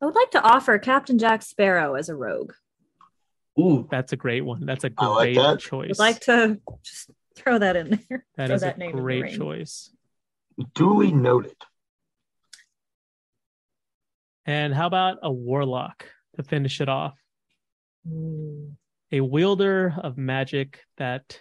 [0.00, 2.54] I would like to offer Captain Jack Sparrow as a rogue.
[3.60, 5.58] Ooh, that's a great one that's a I like great that.
[5.60, 8.24] choice Would like to just throw that in there.
[8.36, 9.36] that throw is that a name in the great ring.
[9.36, 9.90] choice
[10.74, 11.56] duly noted.
[14.46, 16.06] and how about a warlock
[16.36, 17.14] to finish it off
[18.10, 18.72] Ooh.
[19.10, 21.40] a wielder of magic that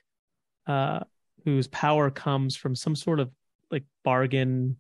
[0.68, 1.00] uh
[1.46, 3.32] whose power comes from some sort of
[3.72, 4.78] like bargain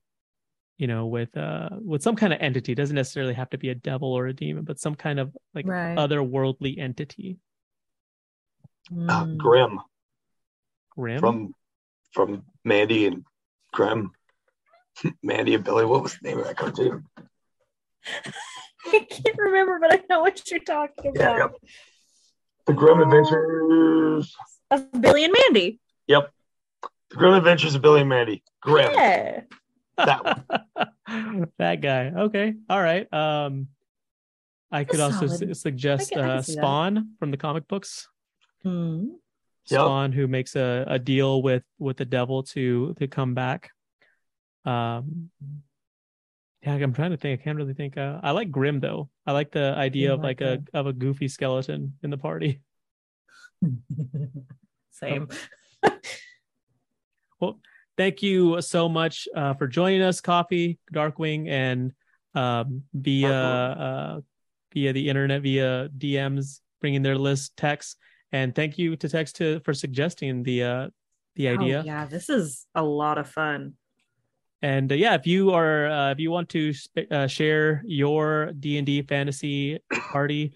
[0.77, 3.69] you know with uh with some kind of entity it doesn't necessarily have to be
[3.69, 5.97] a devil or a demon but some kind of like Right.
[5.97, 7.37] otherworldly entity
[8.91, 9.37] Uh, Mm.
[9.37, 9.79] Grim
[10.91, 11.19] Grim.
[11.19, 11.55] from
[12.13, 13.23] from Mandy and
[13.73, 14.11] Grim.
[15.23, 15.85] Mandy and Billy.
[15.85, 17.05] What was the name of that cartoon?
[18.85, 21.37] I can't remember, but I know what you're talking Yeah, about.
[21.37, 21.71] yep.
[22.65, 24.35] The Grim Adventures.
[24.71, 25.79] Of Billy and Mandy.
[26.07, 26.31] Yep.
[27.11, 28.43] The Grim Adventures of Billy and Mandy.
[28.61, 28.91] Grim.
[28.93, 29.41] Yeah.
[29.97, 30.25] That
[31.05, 31.47] one.
[31.59, 32.07] that guy.
[32.15, 32.53] Okay.
[32.69, 33.11] All right.
[33.13, 33.67] Um,
[34.71, 36.61] I could also su- suggest I can- I can uh, see that.
[36.61, 38.07] Spawn from the comic books.
[39.71, 39.79] Yep.
[39.79, 43.71] Spawn, who makes a, a deal with with the devil to to come back.
[44.65, 45.29] Um,
[46.61, 47.39] yeah, I'm trying to think.
[47.39, 47.97] I can't really think.
[47.97, 49.09] Uh, I like Grim though.
[49.25, 52.17] I like the idea You of like like a of a goofy skeleton in the
[52.17, 52.61] party.
[54.91, 55.27] Same.
[57.39, 57.59] Well,
[57.97, 61.91] thank you so much uh, for joining us, Coffee, Darkwing, and
[62.35, 64.21] um, via uh,
[64.73, 67.97] via the internet, via DMs, bringing their list text.
[68.31, 70.87] And thank you to Text to for suggesting the uh,
[71.35, 71.83] the Oh, idea.
[71.85, 73.73] yeah, this is a lot of fun.
[74.61, 78.51] And uh, yeah, if you are uh, if you want to sp- uh, share your
[78.59, 79.79] D and D fantasy
[80.11, 80.53] party,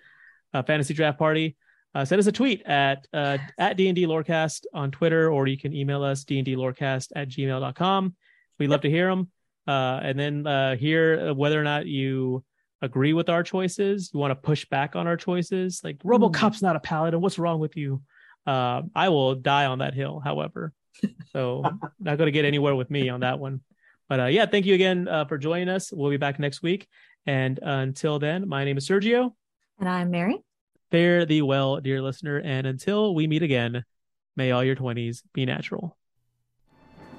[0.53, 1.55] uh, fantasy draft party,
[1.95, 5.47] uh, send us a tweet at uh, at D and D Lorecast on Twitter, or
[5.47, 8.15] you can email us D and D Lorecast at gmail.com.
[8.59, 9.29] We'd love to hear them,
[9.67, 12.43] uh, and then uh, hear whether or not you
[12.85, 14.11] agree with our choices.
[14.13, 17.21] You want to push back on our choices, like RoboCop's not a paladin.
[17.21, 18.01] What's wrong with you?
[18.47, 20.73] Uh, I will die on that hill, however.
[21.33, 21.61] So
[21.99, 23.59] not going to get anywhere with me on that one.
[24.07, 25.91] But uh, yeah, thank you again uh, for joining us.
[25.91, 26.87] We'll be back next week.
[27.25, 29.33] And uh, until then, my name is Sergio.
[29.77, 30.37] And I'm Mary.
[30.91, 32.37] Fare thee well, dear listener.
[32.37, 33.83] And until we meet again,
[34.37, 35.97] may all your 20s be natural.